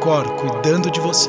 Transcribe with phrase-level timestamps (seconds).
[0.00, 1.28] Cor cuidando de você.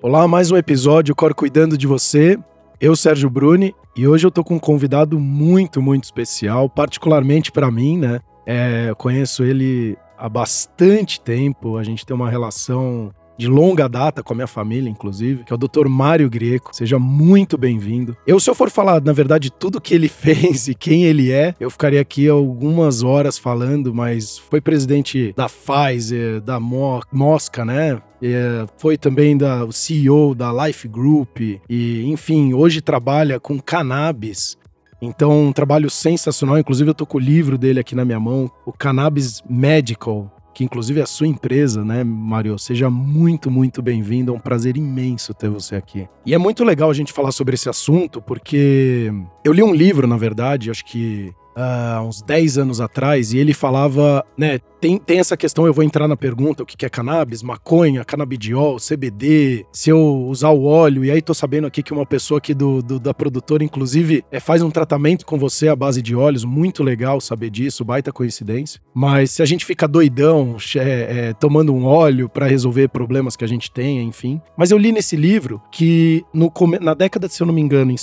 [0.00, 2.38] Olá, mais um episódio Cor Cuidando de Você.
[2.80, 7.72] Eu, Sérgio Bruni, e hoje eu tô com um convidado muito, muito especial, particularmente para
[7.72, 8.20] mim, né?
[8.46, 14.22] É, eu conheço ele há bastante tempo, a gente tem uma relação de longa data
[14.22, 15.86] com a minha família, inclusive, que é o Dr.
[15.88, 16.74] Mário Greco.
[16.74, 18.16] Seja muito bem-vindo.
[18.26, 21.54] Eu, se eu for falar, na verdade, tudo que ele fez e quem ele é,
[21.60, 28.02] eu ficaria aqui algumas horas falando, mas foi presidente da Pfizer, da Mo Mosca, né?
[28.20, 34.58] É, foi também da, o CEO da Life Group e, enfim, hoje trabalha com cannabis.
[35.00, 36.58] Então, um trabalho sensacional.
[36.58, 40.28] Inclusive, eu tô com o livro dele aqui na minha mão, o Cannabis Medical,
[40.58, 42.58] que inclusive é a sua empresa, né, Mário?
[42.58, 44.32] Seja muito, muito bem-vindo.
[44.32, 46.08] É um prazer imenso ter você aqui.
[46.26, 49.08] E é muito legal a gente falar sobre esse assunto, porque
[49.44, 53.54] eu li um livro, na verdade, acho que uh, uns 10 anos atrás, e ele
[53.54, 57.42] falava, né, tem, tem essa questão, eu vou entrar na pergunta, o que é cannabis,
[57.42, 62.06] maconha, canabidiol, CBD, se eu usar o óleo, e aí tô sabendo aqui que uma
[62.06, 66.02] pessoa aqui do, do da produtora, inclusive, é, faz um tratamento com você à base
[66.02, 68.80] de óleos, muito legal saber disso, baita coincidência.
[68.94, 70.80] Mas se a gente fica doidão, é,
[71.28, 74.40] é, tomando um óleo para resolver problemas que a gente tem, enfim.
[74.56, 77.96] Mas eu li nesse livro que no, na década, se eu não me engano, em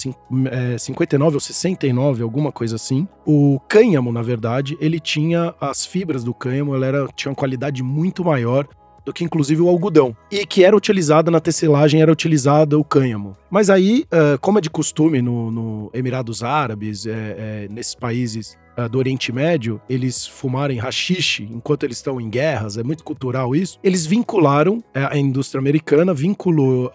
[0.51, 6.23] é, 59 ou 69, alguma coisa assim, o cânhamo, na verdade, ele tinha as fibras
[6.23, 8.67] do cânhamo ela era, tinha uma qualidade muito maior
[9.05, 10.17] do que inclusive o algodão.
[10.31, 13.37] E que era utilizada na tecelagem, era utilizada o cânhamo.
[13.51, 18.57] Mas aí, uh, como é de costume no, no Emirados Árabes, é, é, nesses países
[18.91, 23.79] do Oriente Médio, eles fumarem rachixe enquanto eles estão em guerras, é muito cultural isso.
[23.81, 26.91] Eles vincularam, a indústria americana vinculou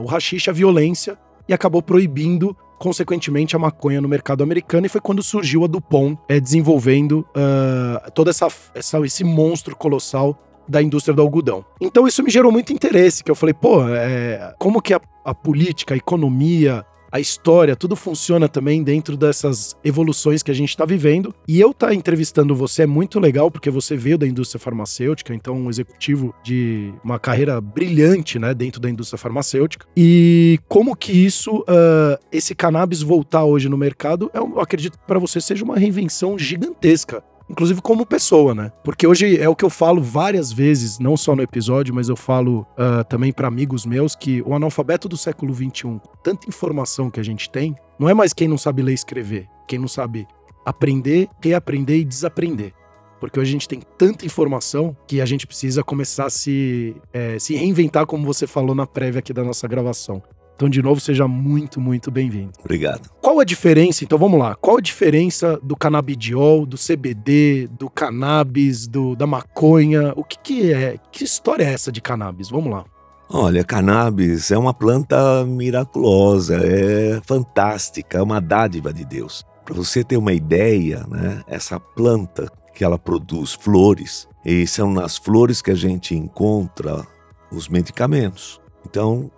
[0.00, 1.18] o rachixe à violência
[1.48, 6.18] e acabou proibindo consequentemente, a maconha no mercado americano, e foi quando surgiu a Dupont
[6.28, 10.38] é, desenvolvendo uh, todo essa, essa, esse monstro colossal
[10.68, 11.64] da indústria do algodão.
[11.80, 15.34] Então isso me gerou muito interesse, que eu falei, pô, é, como que a, a
[15.34, 16.84] política, a economia,
[17.16, 21.34] a história, tudo funciona também dentro dessas evoluções que a gente está vivendo.
[21.48, 25.34] E eu estar tá entrevistando você é muito legal, porque você veio da indústria farmacêutica,
[25.34, 29.86] então um executivo de uma carreira brilhante, né, dentro da indústria farmacêutica.
[29.96, 35.18] E como que isso, uh, esse cannabis voltar hoje no mercado, eu acredito que para
[35.18, 38.72] você seja uma reinvenção gigantesca inclusive como pessoa, né?
[38.84, 42.16] Porque hoje é o que eu falo várias vezes, não só no episódio, mas eu
[42.16, 47.20] falo uh, também para amigos meus que o analfabeto do século XXI, tanta informação que
[47.20, 50.26] a gente tem, não é mais quem não sabe ler e escrever, quem não sabe
[50.64, 52.72] aprender, reaprender e desaprender.
[53.20, 57.38] Porque hoje a gente tem tanta informação que a gente precisa começar a se, é,
[57.38, 60.22] se reinventar, como você falou na prévia aqui da nossa gravação.
[60.56, 62.52] Então, de novo, seja muito, muito bem-vindo.
[62.58, 63.10] Obrigado.
[63.20, 68.86] Qual a diferença, então vamos lá, qual a diferença do canabidiol, do CBD, do cannabis,
[68.88, 70.14] do, da maconha?
[70.16, 70.96] O que, que é?
[71.12, 72.48] Que história é essa de cannabis?
[72.48, 72.86] Vamos lá.
[73.28, 79.44] Olha, cannabis é uma planta miraculosa, é fantástica, é uma dádiva de Deus.
[79.62, 85.18] Para você ter uma ideia, né, essa planta que ela produz flores, e são nas
[85.18, 87.04] flores que a gente encontra
[87.50, 88.60] os medicamentos.
[88.88, 89.30] Então,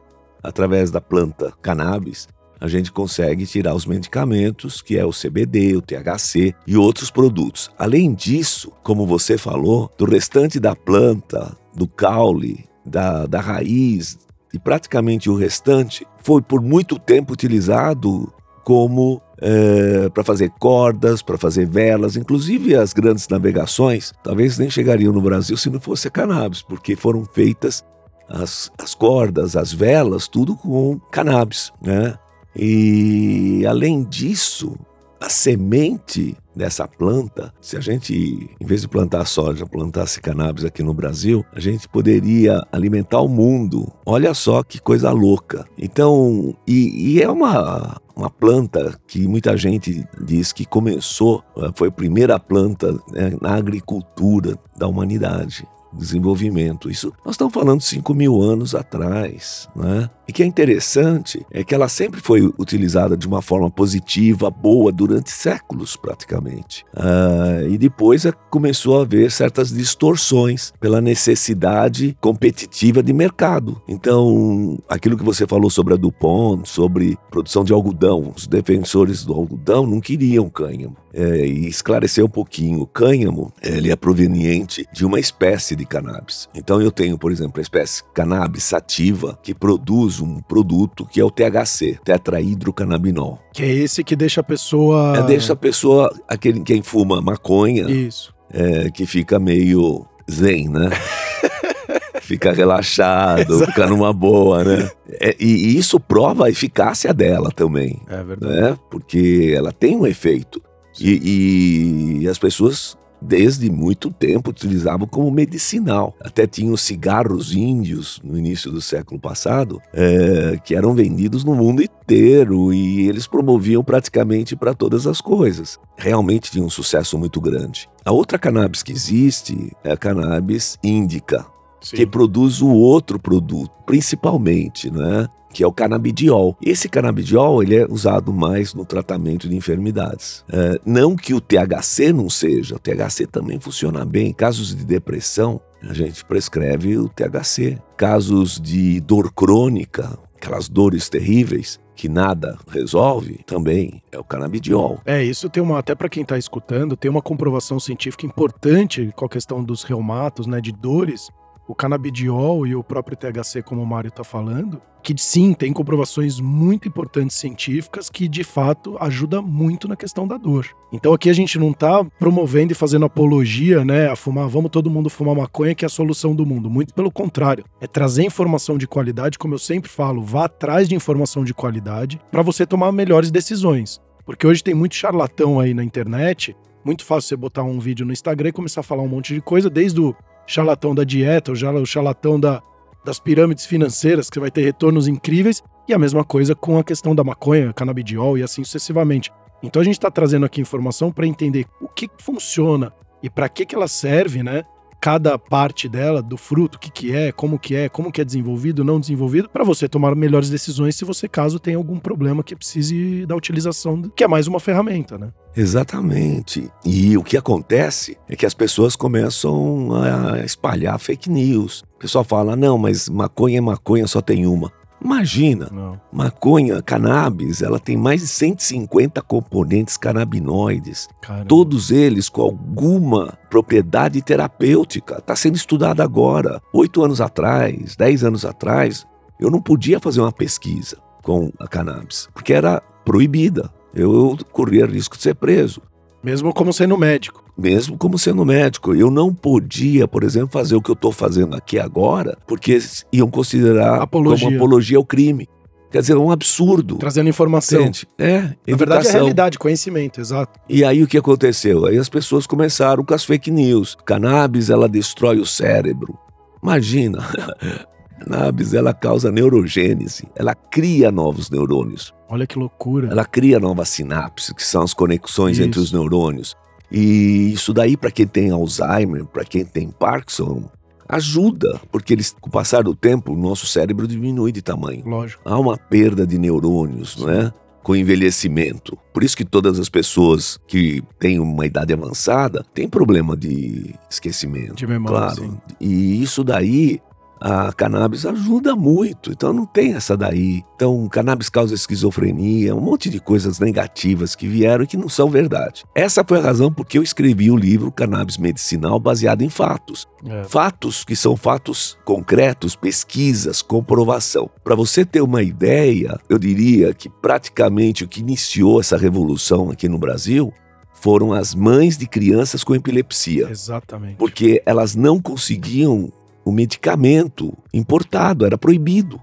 [0.43, 2.28] através da planta cannabis,
[2.60, 7.71] a gente consegue tirar os medicamentos, que é o CBD, o THC e outros produtos.
[7.78, 14.19] Além disso, como você falou, do restante da planta, do caule, da, da raiz
[14.53, 18.32] e praticamente o restante, foi por muito tempo utilizado
[18.65, 25.12] como é, para fazer cordas, para fazer velas, inclusive as grandes navegações, talvez nem chegariam
[25.12, 27.84] no Brasil se não fosse a cannabis, porque foram feitas
[28.28, 32.19] as, as cordas, as velas, tudo com cannabis, né?
[32.57, 34.77] E além disso,
[35.21, 40.83] a semente dessa planta, se a gente, em vez de plantar soja, plantasse cannabis aqui
[40.83, 43.92] no Brasil, a gente poderia alimentar o mundo.
[44.04, 45.65] Olha só que coisa louca.
[45.77, 51.92] Então, e, e é uma, uma planta que muita gente diz que começou, foi a
[51.92, 55.66] primeira planta né, na agricultura da humanidade.
[55.92, 56.90] Desenvolvimento.
[56.90, 60.10] Isso nós estamos falando 5 mil anos atrás, né?
[60.28, 64.92] E que é interessante é que ela sempre foi utilizada de uma forma positiva, boa,
[64.92, 66.84] durante séculos praticamente.
[66.94, 73.80] Ah, e depois é, começou a haver certas distorções pela necessidade competitiva de mercado.
[73.88, 79.32] Então, aquilo que você falou sobre a DuPont, sobre produção de algodão, os defensores do
[79.32, 80.96] algodão não queriam cânhamo.
[81.13, 86.49] É, e esclarecer um pouquinho, o cânhamo ele é proveniente de uma espécie de cannabis.
[86.55, 91.25] Então eu tenho, por exemplo, a espécie cannabis sativa, que produz um produto que é
[91.25, 93.39] o THC, tetrahidrocannabinol.
[93.53, 95.16] Que é esse que deixa a pessoa.
[95.16, 98.34] É, deixa a pessoa, aquele quem fuma maconha, Isso.
[98.53, 100.91] é, que fica meio zen, né?
[102.21, 104.91] fica relaxado, fica numa boa, né?
[105.21, 108.53] É, e, e isso prova a eficácia dela também, É verdade.
[108.60, 108.78] né?
[108.91, 110.63] Porque ela tem um efeito.
[111.00, 116.15] E, e as pessoas, desde muito tempo, utilizavam como medicinal.
[116.21, 121.83] Até tinham cigarros índios no início do século passado, é, que eram vendidos no mundo
[121.83, 125.78] inteiro e eles promoviam praticamente para todas as coisas.
[125.97, 127.89] Realmente tinha um sucesso muito grande.
[128.04, 131.45] A outra cannabis que existe é a cannabis índica,
[131.80, 131.97] Sim.
[131.97, 135.28] que produz o outro produto, principalmente, né?
[135.53, 136.56] Que é o canabidiol.
[136.62, 140.45] Esse canabidiol ele é usado mais no tratamento de enfermidades.
[140.50, 144.28] É, não que o THC não seja, o THC também funciona bem.
[144.28, 147.78] Em casos de depressão, a gente prescreve o THC.
[147.97, 155.00] Casos de dor crônica, aquelas dores terríveis que nada resolve, também é o canabidiol.
[155.04, 159.24] É, isso tem uma, até para quem tá escutando, tem uma comprovação científica importante com
[159.24, 161.28] a questão dos reumatos, né, de dores.
[161.68, 166.41] O canabidiol e o próprio THC, como o Mário tá falando, que sim, tem comprovações
[166.41, 170.66] muito importantes científicas que de fato ajuda muito na questão da dor.
[170.91, 174.91] Então aqui a gente não tá promovendo e fazendo apologia, né, a fumar, vamos todo
[174.91, 176.70] mundo fumar maconha que é a solução do mundo.
[176.70, 180.94] Muito pelo contrário, é trazer informação de qualidade, como eu sempre falo, vá atrás de
[180.94, 184.00] informação de qualidade para você tomar melhores decisões.
[184.24, 188.12] Porque hoje tem muito charlatão aí na internet, muito fácil você botar um vídeo no
[188.12, 190.14] Instagram e começar a falar um monte de coisa, desde o
[190.48, 192.62] charlatão da dieta, o charlatão da,
[193.04, 197.15] das pirâmides financeiras, que vai ter retornos incríveis, e a mesma coisa com a questão
[197.15, 199.30] da maconha, canabidiol e assim sucessivamente.
[199.62, 202.92] Então a gente está trazendo aqui informação para entender o que funciona
[203.22, 204.65] e para que, que ela serve, né?
[205.00, 208.24] Cada parte dela, do fruto, o que, que é, como que é, como que é
[208.24, 212.56] desenvolvido, não desenvolvido, para você tomar melhores decisões se você caso tenha algum problema que
[212.56, 215.33] precise da utilização, que é mais uma ferramenta, né?
[215.56, 216.71] Exatamente.
[216.84, 221.83] E o que acontece é que as pessoas começam a espalhar fake news.
[221.97, 224.72] O pessoal fala: não, mas maconha é maconha, só tem uma.
[225.03, 226.00] Imagina, Não.
[226.12, 231.45] maconha, cannabis, ela tem mais de 150 componentes canabinoides, Cara.
[231.45, 235.18] todos eles com alguma propriedade terapêutica.
[235.18, 236.60] Está sendo estudado agora.
[236.72, 239.06] Oito anos atrás, dez anos atrás,
[239.41, 243.71] eu não podia fazer uma pesquisa com a cannabis, porque era proibida.
[243.95, 245.80] Eu corria risco de ser preso.
[246.22, 247.45] Mesmo como sendo médico.
[247.59, 251.57] Mesmo como sendo médico, eu não podia, por exemplo, fazer o que eu estou fazendo
[251.57, 252.78] aqui agora, porque
[253.13, 254.47] iam considerar Apologia.
[254.47, 255.49] como apologia ao crime.
[255.91, 256.97] Quer dizer, é um absurdo.
[256.99, 257.81] Trazendo informação.
[257.81, 258.07] Entende?
[258.19, 259.12] É, Na verdade, é educação.
[259.14, 260.61] realidade, conhecimento, exato.
[260.69, 261.87] E aí o que aconteceu?
[261.87, 263.97] Aí as pessoas começaram com as fake news.
[264.05, 266.16] Cannabis, ela destrói o cérebro.
[266.62, 267.26] Imagina,
[268.21, 270.28] cannabis, ela causa neurogênese.
[270.37, 272.12] Ela cria novos neurônios.
[272.28, 273.09] Olha que loucura.
[273.11, 275.66] Ela cria novas sinapses, que são as conexões Isso.
[275.66, 276.55] entre os neurônios.
[276.90, 280.64] E isso daí, para quem tem Alzheimer, para quem tem Parkinson,
[281.08, 285.02] ajuda, porque eles, com o passar do tempo, o nosso cérebro diminui de tamanho.
[285.07, 285.42] Lógico.
[285.45, 287.52] Há uma perda de neurônios, não é?
[287.83, 288.99] Com envelhecimento.
[289.14, 294.75] Por isso que todas as pessoas que têm uma idade avançada têm problema de esquecimento.
[294.75, 295.37] De memória, Claro.
[295.42, 295.59] sim.
[295.80, 297.00] E isso daí,
[297.40, 299.30] a cannabis ajuda muito.
[299.30, 300.62] Então não tem essa daí.
[300.75, 305.28] Então, cannabis causa esquizofrenia, um monte de coisas negativas que vieram e que não são
[305.28, 305.85] verdade.
[305.95, 310.07] Essa foi a razão porque eu escrevi o livro Cannabis Medicinal baseado em fatos.
[310.25, 310.45] É.
[310.45, 314.50] Fatos que são fatos concretos, pesquisas, comprovação.
[314.62, 319.88] Para você ter uma ideia, eu diria que praticamente o que iniciou essa revolução aqui
[319.88, 320.52] no Brasil
[321.00, 324.16] foram as mães de crianças com epilepsia, Exatamente.
[324.16, 326.12] porque elas não conseguiam
[326.49, 329.21] o medicamento importado, era proibido.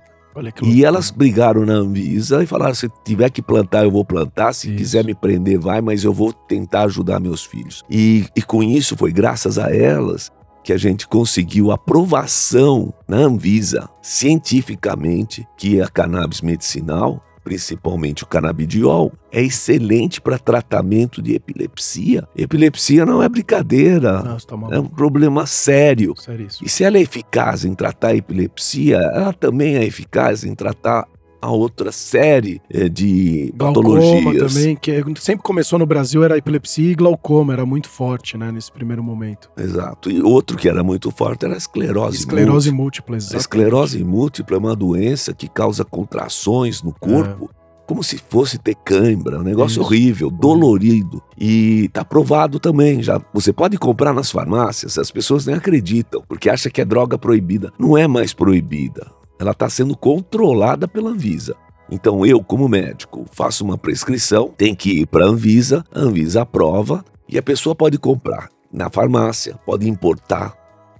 [0.64, 4.54] E elas brigaram na Anvisa e falaram: se tiver que plantar, eu vou plantar.
[4.54, 4.78] Se Isso.
[4.78, 7.84] quiser me prender, vai, mas eu vou tentar ajudar meus filhos.
[7.90, 13.88] E, e com isso, foi graças a elas que a gente conseguiu aprovação na Anvisa,
[14.02, 22.28] cientificamente, que a cannabis medicinal principalmente o canabidiol, é excelente para tratamento de epilepsia.
[22.36, 26.16] Epilepsia não é brincadeira, Nossa, tá é um problema sério.
[26.18, 26.66] Seríssimo.
[26.66, 31.08] E se ela é eficaz em tratar a epilepsia, ela também é eficaz em tratar
[31.46, 34.54] a outra série eh, de Glaucoma patologias.
[34.54, 38.72] também, que sempre começou no Brasil era epilepsia e glaucoma, era muito forte, né, nesse
[38.72, 39.50] primeiro momento.
[39.58, 40.10] Exato.
[40.10, 42.18] E outro que era muito forte era a esclerose.
[42.18, 43.16] Esclerose múltipla.
[43.16, 47.50] múltipla, A esclerose múltipla é uma doença que causa contrações no corpo.
[47.88, 49.82] Como se fosse ter cãibra, um negócio Isso.
[49.82, 51.22] horrível, dolorido.
[51.38, 53.22] E tá provado também, já.
[53.32, 57.72] Você pode comprar nas farmácias, as pessoas nem acreditam, porque acham que é droga proibida.
[57.78, 59.06] Não é mais proibida.
[59.40, 61.56] Ela está sendo controlada pela Anvisa.
[61.90, 66.42] Então eu, como médico, faço uma prescrição, tem que ir para a Anvisa, a Anvisa
[66.42, 70.52] aprova e a pessoa pode comprar na farmácia, pode importar.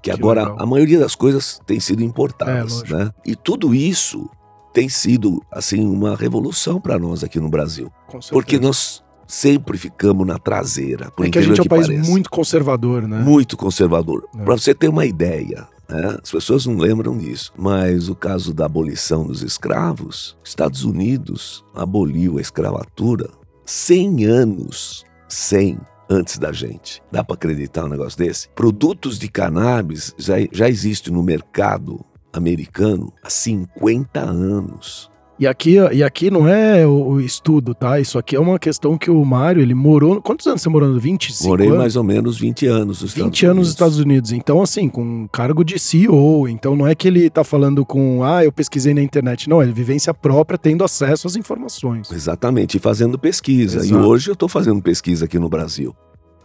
[0.02, 0.58] Que, Que agora legal.
[0.60, 3.12] a maioria das coisas tem sido importadas, É, né?
[3.26, 4.30] E tudo isso
[4.72, 7.92] tem sido assim uma revolução para nós aqui no Brasil,
[8.30, 12.08] porque nós sempre ficamos na traseira, por é que a gente é um país pareça.
[12.08, 13.18] muito conservador, né?
[13.18, 14.28] Muito conservador.
[14.38, 14.44] É.
[14.44, 16.18] Para você ter uma ideia, né?
[16.22, 22.38] as pessoas não lembram disso, mas o caso da abolição dos escravos, Estados Unidos aboliu
[22.38, 23.30] a escravatura
[23.66, 27.02] 100 anos, 100 antes da gente.
[27.12, 28.50] Dá para acreditar um negócio desse?
[28.50, 35.10] Produtos de cannabis já, já existem no mercado americano há 50 anos.
[35.38, 38.00] E aqui, e aqui não é o, estudo, tá?
[38.00, 40.22] Isso aqui é uma questão que o Mário, ele morou.
[40.22, 40.98] Quantos anos você morou?
[40.98, 41.80] 25 Morei anos?
[41.80, 44.32] mais ou menos 20 anos nos 20 anos nos Estados Unidos.
[44.32, 46.48] Então, assim, com cargo de CEO.
[46.48, 49.50] Então, não é que ele tá falando com, ah, eu pesquisei na internet.
[49.50, 52.10] Não, é vivência própria, tendo acesso às informações.
[52.12, 53.80] Exatamente, e fazendo pesquisa.
[53.80, 54.02] Exato.
[54.02, 55.94] E hoje eu estou fazendo pesquisa aqui no Brasil.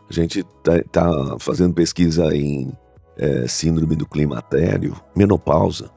[0.09, 2.73] A gente está fazendo pesquisa em
[3.17, 5.91] eh, síndrome do climatério, menopausa,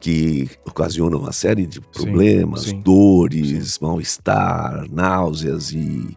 [0.00, 2.80] que ocasiona uma série de problemas, sim.
[2.80, 6.16] dores, mal-estar, náuseas e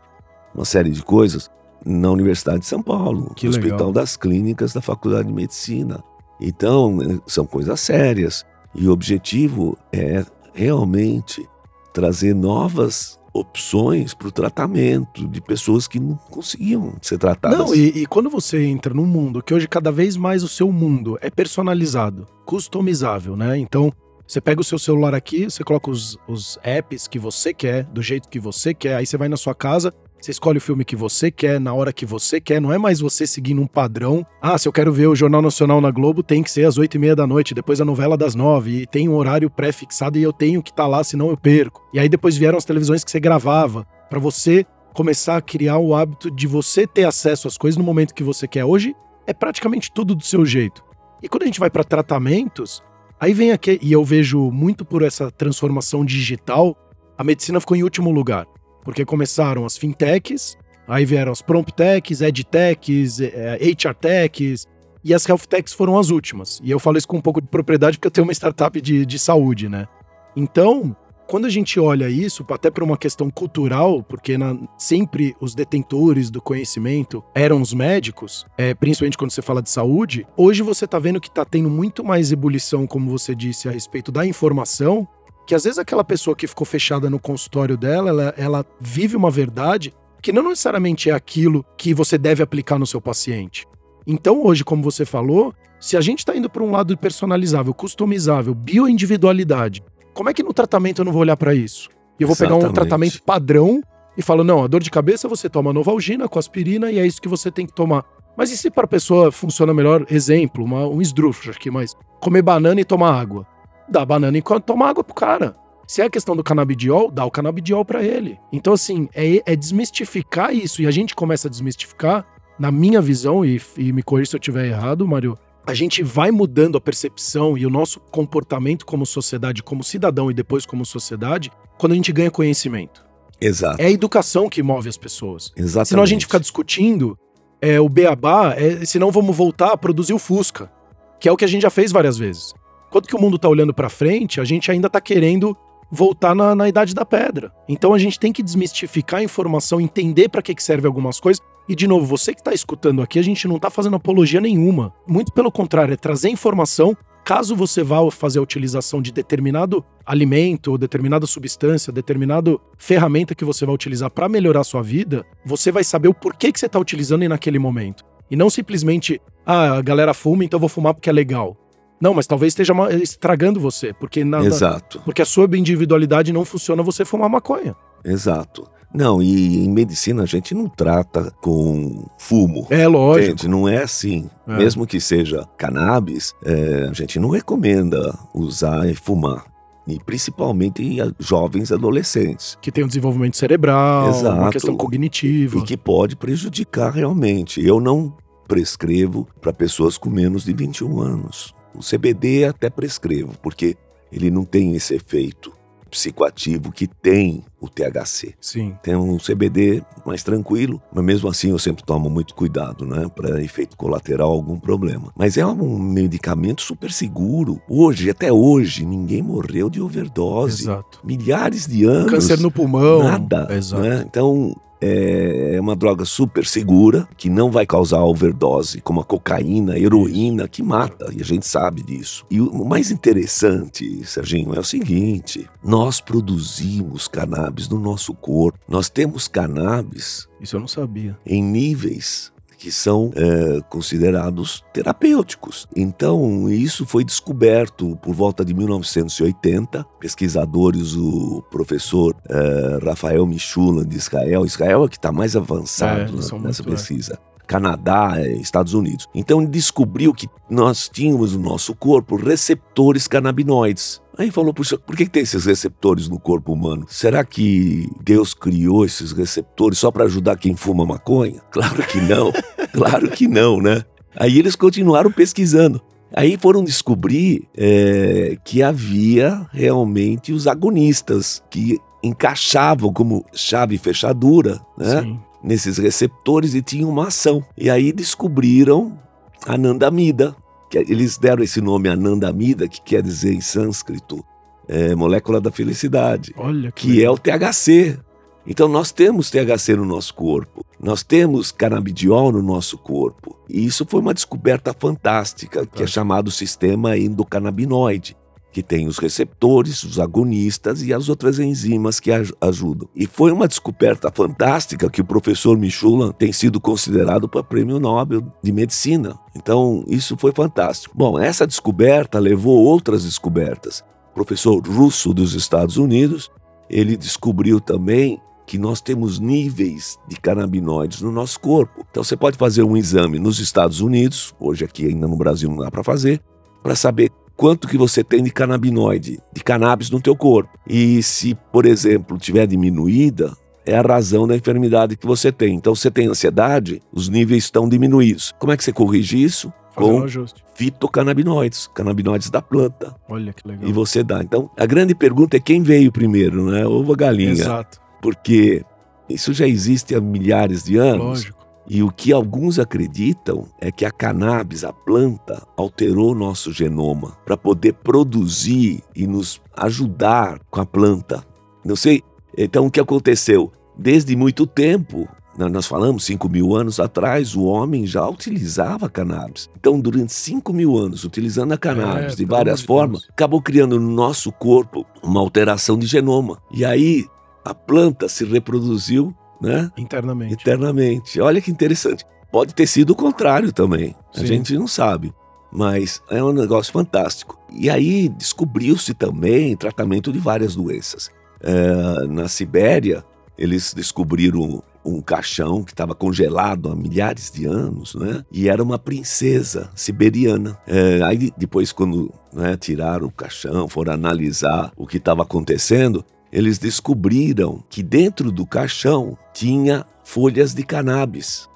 [0.53, 1.49] uma série de coisas
[1.85, 3.67] na Universidade de São Paulo, Que no legal.
[3.69, 6.03] Hospital das Clínicas da Faculdade de Medicina.
[6.39, 8.45] Então, eh, são coisas sérias.
[8.75, 10.23] E o objetivo é
[10.53, 11.47] realmente
[11.93, 17.57] trazer novas opções para o tratamento de pessoas que não conseguiam ser tratadas.
[17.57, 20.71] Não, e, e quando você entra num mundo que hoje cada vez mais o seu
[20.71, 23.57] mundo é personalizado, customizável, né?
[23.57, 23.91] Então,
[24.27, 28.01] você pega o seu celular aqui, você coloca os, os apps que você quer, do
[28.01, 30.95] jeito que você quer, aí você vai na sua casa, você escolhe o filme que
[30.95, 34.23] você quer, na hora que você quer, não é mais você seguindo um padrão.
[34.39, 36.95] Ah, se eu quero ver o Jornal Nacional na Globo, tem que ser às oito
[36.95, 40.23] e meia da noite, depois a novela das nove, e tem um horário pré-fixado e
[40.23, 41.81] eu tenho que estar lá, senão eu perco.
[41.91, 44.63] E aí depois vieram as televisões que você gravava, pra você
[44.93, 48.47] começar a criar o hábito de você ter acesso às coisas no momento que você
[48.47, 48.63] quer.
[48.63, 50.83] Hoje é praticamente tudo do seu jeito.
[51.23, 52.83] E quando a gente vai para tratamentos,
[53.19, 56.77] aí vem aqui, e eu vejo muito por essa transformação digital,
[57.17, 58.45] a medicina ficou em último lugar.
[58.83, 60.57] Porque começaram as fintechs,
[60.87, 64.67] aí vieram as prompttechs, edtechs, eh, HRtechs,
[65.03, 66.59] e as healthtechs foram as últimas.
[66.63, 69.05] E eu falo isso com um pouco de propriedade porque eu tenho uma startup de,
[69.05, 69.87] de saúde, né?
[70.35, 70.95] Então,
[71.27, 76.29] quando a gente olha isso, até por uma questão cultural, porque na- sempre os detentores
[76.29, 80.99] do conhecimento eram os médicos, é, principalmente quando você fala de saúde, hoje você tá
[80.99, 85.07] vendo que tá tendo muito mais ebulição, como você disse, a respeito da informação,
[85.45, 89.31] que às vezes aquela pessoa que ficou fechada no consultório dela, ela, ela vive uma
[89.31, 93.67] verdade que não necessariamente é aquilo que você deve aplicar no seu paciente.
[94.05, 98.53] Então, hoje, como você falou, se a gente está indo para um lado personalizável, customizável,
[98.53, 99.83] bioindividualidade,
[100.13, 101.89] como é que no tratamento eu não vou olhar para isso?
[102.19, 102.75] E eu vou pegar um Exatamente.
[102.75, 103.81] tratamento padrão
[104.15, 107.21] e falo, não, a dor de cabeça você toma Novalgina com aspirina e é isso
[107.21, 108.05] que você tem que tomar.
[108.37, 110.05] Mas e se para a pessoa funciona melhor?
[110.09, 113.45] Exemplo, uma, um esdrúxo aqui, mas comer banana e tomar água.
[113.91, 115.55] Dá banana e co- toma água pro cara.
[115.85, 118.39] Se é a questão do canabidiol, dá o canabidiol para ele.
[118.53, 120.81] Então, assim, é, é desmistificar isso.
[120.81, 122.25] E a gente começa a desmistificar,
[122.57, 126.31] na minha visão, e, e me corrija se eu estiver errado, Mário, a gente vai
[126.31, 131.51] mudando a percepção e o nosso comportamento como sociedade, como cidadão e depois como sociedade,
[131.77, 133.03] quando a gente ganha conhecimento.
[133.39, 133.81] Exato.
[133.81, 135.51] É a educação que move as pessoas.
[135.57, 135.89] Exatamente.
[135.89, 137.17] Senão a gente fica discutindo
[137.61, 140.71] é, o beabá, é, senão vamos voltar a produzir o Fusca,
[141.19, 142.53] que é o que a gente já fez várias vezes.
[142.91, 145.55] Quando que o mundo tá olhando pra frente, a gente ainda tá querendo
[145.89, 147.51] voltar na, na idade da pedra.
[147.67, 151.41] Então a gente tem que desmistificar a informação, entender pra que, que serve algumas coisas.
[151.69, 154.93] E, de novo, você que tá escutando aqui, a gente não tá fazendo apologia nenhuma.
[155.07, 160.77] Muito pelo contrário, é trazer informação caso você vá fazer a utilização de determinado alimento,
[160.77, 165.83] determinada substância, determinada ferramenta que você vai utilizar para melhorar a sua vida, você vai
[165.83, 168.03] saber o porquê que você está utilizando naquele momento.
[168.29, 171.55] E não simplesmente, ah, a galera fuma, então eu vou fumar porque é legal.
[172.01, 176.81] Não, mas talvez esteja estragando você, porque nada, Exato, porque a sua individualidade não funciona
[176.81, 177.75] você fumar maconha.
[178.03, 178.67] exato.
[178.93, 182.67] Não, e em medicina a gente não trata com fumo.
[182.69, 183.31] É lógico.
[183.31, 183.47] Entende?
[183.47, 184.29] Não é assim.
[184.45, 184.57] É.
[184.57, 189.45] Mesmo que seja cannabis, é, a gente não recomenda usar e fumar.
[189.87, 192.57] E principalmente jovens adolescentes.
[192.61, 194.51] Que tem um desenvolvimento cerebral, uma Exato.
[194.51, 195.57] questão cognitiva.
[195.57, 197.65] E que pode prejudicar realmente.
[197.65, 198.13] Eu não
[198.45, 201.55] prescrevo para pessoas com menos de 21 anos.
[201.73, 203.75] O CBD até prescrevo, porque
[204.11, 205.51] ele não tem esse efeito
[205.91, 208.33] psicoativo que tem o THC.
[208.39, 208.75] Sim.
[208.81, 213.07] Tem um CBD mais tranquilo, mas mesmo assim eu sempre tomo muito cuidado, né?
[213.13, 215.11] Para efeito colateral, algum problema.
[215.15, 217.61] Mas é um medicamento super seguro.
[217.69, 220.63] Hoje, até hoje, ninguém morreu de overdose.
[220.63, 221.01] Exato.
[221.03, 222.09] Milhares de anos.
[222.09, 223.03] Câncer no pulmão.
[223.03, 223.47] Nada.
[223.53, 223.83] Exato.
[223.83, 224.03] né?
[224.07, 229.79] Então, é uma droga super segura, que não vai causar overdose, como a cocaína, a
[229.79, 232.25] heroína, que mata, e a gente sabe disso.
[232.29, 238.59] E o mais interessante, Serginho, é o seguinte: nós produzimos cannabis no nosso corpo.
[238.67, 241.17] Nós temos cannabis Isso eu não sabia.
[241.25, 245.67] em níveis que são é, considerados terapêuticos.
[245.75, 249.83] Então, isso foi descoberto por volta de 1980.
[249.99, 256.17] Pesquisadores, o professor é, Rafael Michula de Israel, Israel é que está mais É, avançado
[256.17, 256.65] né, são nessa é.
[256.65, 257.17] pesquisa.
[257.51, 259.09] Canadá, é, Estados Unidos.
[259.13, 264.01] Então descobriu que nós tínhamos no nosso corpo receptores canabinoides.
[264.17, 266.85] Aí falou, por, por que que tem esses receptores no corpo humano?
[266.87, 271.41] Será que Deus criou esses receptores só para ajudar quem fuma maconha?
[271.51, 272.31] Claro que não,
[272.71, 273.83] claro que não, né?
[274.15, 275.81] Aí eles continuaram pesquisando.
[276.15, 284.59] Aí foram descobrir é, que havia realmente os agonistas que encaixavam como chave e fechadura,
[284.77, 285.01] né?
[285.01, 285.19] Sim.
[285.43, 287.43] Nesses receptores e tinha uma ação.
[287.57, 288.97] E aí descobriram
[289.45, 290.35] anandamida,
[290.69, 294.23] que eles deram esse nome anandamida, que quer dizer em sânscrito
[294.67, 297.99] é, molécula da felicidade, Olha que, que é o THC.
[298.45, 303.37] Então nós temos THC no nosso corpo, nós temos canabidiol no nosso corpo.
[303.47, 305.87] E isso foi uma descoberta fantástica, que é Fantástico.
[305.89, 308.15] chamado sistema endocannabinoide,
[308.51, 312.87] que tem os receptores, os agonistas e as outras enzimas que aj- ajudam.
[312.95, 318.21] E foi uma descoberta fantástica que o professor Michulan tem sido considerado para prêmio Nobel
[318.43, 319.17] de Medicina.
[319.35, 320.93] Então, isso foi fantástico.
[320.97, 323.83] Bom, essa descoberta levou outras descobertas.
[324.11, 326.29] O professor russo dos Estados Unidos,
[326.69, 331.85] ele descobriu também que nós temos níveis de canabinoides no nosso corpo.
[331.89, 335.59] Então você pode fazer um exame nos Estados Unidos, hoje aqui ainda no Brasil não
[335.59, 336.21] dá para fazer,
[336.61, 340.49] para saber quanto que você tem de canabinoide, de cannabis no teu corpo.
[340.67, 343.33] E se, por exemplo, tiver diminuída,
[343.65, 345.55] é a razão da enfermidade que você tem.
[345.55, 348.33] Então você tem ansiedade, os níveis estão diminuídos.
[348.39, 349.51] Como é que você corrige isso?
[349.75, 350.43] Com ajuste.
[350.53, 352.93] fitocannabinoides, canabinoides da planta.
[353.07, 353.69] Olha que legal.
[353.69, 354.21] E você dá.
[354.21, 356.67] Então, a grande pergunta é quem veio primeiro, né?
[356.67, 357.31] Ovo ou galinha?
[357.31, 357.79] Exato.
[358.01, 358.65] Porque
[359.07, 361.05] isso já existe há milhares de anos.
[361.05, 361.40] Lógico.
[361.73, 367.37] E o que alguns acreditam é que a cannabis, a planta, alterou nosso genoma para
[367.37, 371.23] poder produzir e nos ajudar com a planta.
[371.63, 372.03] Não sei.
[372.37, 373.53] Então, o que aconteceu?
[373.77, 375.07] Desde muito tempo,
[375.37, 379.49] né, nós falamos 5 mil anos atrás, o homem já utilizava cannabis.
[379.57, 383.11] Então, durante 5 mil anos, utilizando a cannabis É, de várias formas, Deus.
[383.13, 386.37] acabou criando no nosso corpo uma alteração de genoma.
[386.51, 387.05] E aí,
[387.45, 389.71] a planta se reproduziu, né?
[389.77, 390.33] Internamente.
[390.33, 391.19] internamente.
[391.19, 392.05] Olha que interessante.
[392.31, 393.95] Pode ter sido o contrário também.
[394.15, 394.27] A Sim.
[394.27, 395.13] gente não sabe.
[395.51, 397.37] Mas é um negócio fantástico.
[397.51, 401.09] E aí descobriu-se também tratamento de várias doenças.
[401.41, 403.03] É, na Sibéria,
[403.37, 408.23] eles descobriram um caixão que estava congelado há milhares de anos, né?
[408.31, 410.57] E era uma princesa siberiana.
[410.65, 416.57] É, aí depois, quando né, tiraram o caixão, foram analisar o que estava acontecendo, eles
[416.57, 421.49] descobriram que dentro do caixão tinha folhas de cannabis.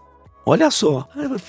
[0.47, 1.07] Olha só.
[1.15, 1.41] Aí é, mas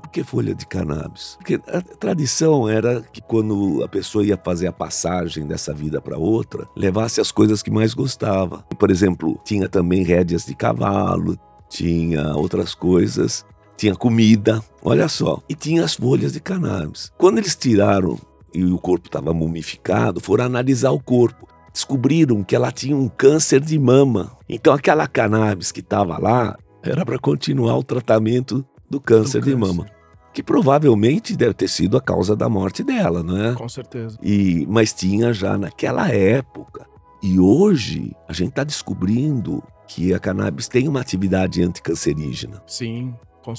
[0.00, 1.36] por que folha de cannabis?
[1.36, 6.18] Porque a tradição era que quando a pessoa ia fazer a passagem dessa vida para
[6.18, 8.64] outra, levasse as coisas que mais gostava.
[8.76, 11.38] Por exemplo, tinha também rédeas de cavalo,
[11.70, 15.40] tinha outras coisas, tinha comida, olha só.
[15.48, 17.12] E tinha as folhas de cannabis.
[17.16, 18.18] Quando eles tiraram
[18.52, 23.60] e o corpo estava mumificado, foram analisar o corpo descobriram que ela tinha um câncer
[23.60, 24.36] de mama.
[24.48, 29.52] Então aquela cannabis que estava lá era para continuar o tratamento do câncer Do de
[29.52, 29.66] câncer.
[29.74, 29.86] mama,
[30.34, 33.54] que provavelmente deve ter sido a causa da morte dela, não é?
[33.54, 34.18] Com certeza.
[34.22, 36.86] E mas tinha já naquela época.
[37.22, 42.62] E hoje a gente está descobrindo que a cannabis tem uma atividade anticancerígena.
[42.66, 43.14] Sim.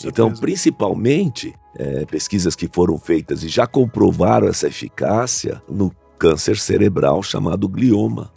[0.06, 7.22] Então, principalmente, é, pesquisas que foram feitas e já comprovaram essa eficácia no câncer cerebral
[7.24, 8.32] chamado glioma,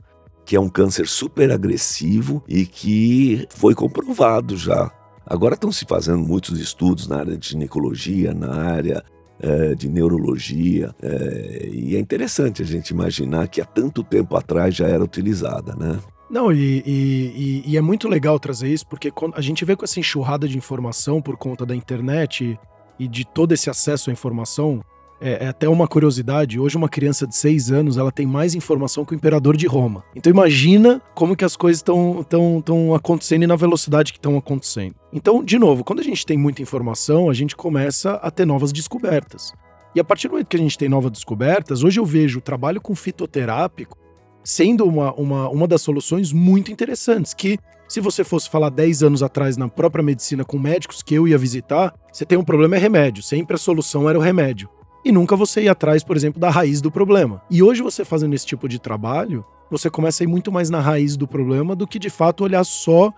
[0.45, 4.91] que é um câncer super agressivo e que foi comprovado já.
[5.27, 9.05] Agora estão se fazendo muitos estudos na área de ginecologia, na área
[9.41, 14.75] é, de neurologia, é, e é interessante a gente imaginar que há tanto tempo atrás
[14.75, 15.99] já era utilizada, né?
[16.31, 20.01] Não, e, e, e, é muito legal trazer isso, porque a gente vê com essa
[20.01, 22.59] enxurrada de informação por conta da internet
[22.99, 24.81] e de todo esse acesso à informação,
[25.21, 29.05] é, é, até uma curiosidade, hoje uma criança de 6 anos, ela tem mais informação
[29.05, 30.05] que o imperador de Roma.
[30.15, 34.95] Então imagina como que as coisas estão acontecendo e na velocidade que estão acontecendo.
[35.13, 38.73] Então, de novo, quando a gente tem muita informação, a gente começa a ter novas
[38.73, 39.53] descobertas.
[39.95, 42.43] E a partir do momento que a gente tem novas descobertas, hoje eu vejo o
[42.43, 43.97] trabalho com fitoterápico
[44.45, 49.23] sendo uma, uma, uma das soluções muito interessantes, que se você fosse falar 10 anos
[49.23, 52.79] atrás na própria medicina com médicos que eu ia visitar, você tem um problema é
[52.79, 54.69] remédio, sempre a solução era o remédio.
[55.07, 57.41] E nunca você ia atrás, por exemplo, da raiz do problema.
[57.49, 60.81] E hoje você fazendo esse tipo de trabalho, você começa a ir muito mais na
[60.81, 63.13] raiz do problema do que de fato olhar só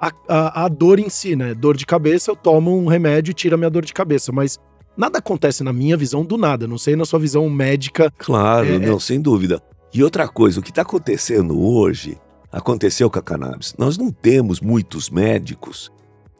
[0.00, 1.52] a, a, a dor em si, né?
[1.52, 4.56] Dor de cabeça, eu tomo um remédio e tira a minha dor de cabeça, mas
[4.96, 8.08] nada acontece na minha visão do nada, não sei na sua visão médica.
[8.18, 9.60] Claro, é, não, sem dúvida.
[9.92, 12.18] E outra coisa, o que está acontecendo hoje
[12.52, 13.74] aconteceu com a cannabis.
[13.76, 15.90] Nós não temos muitos médicos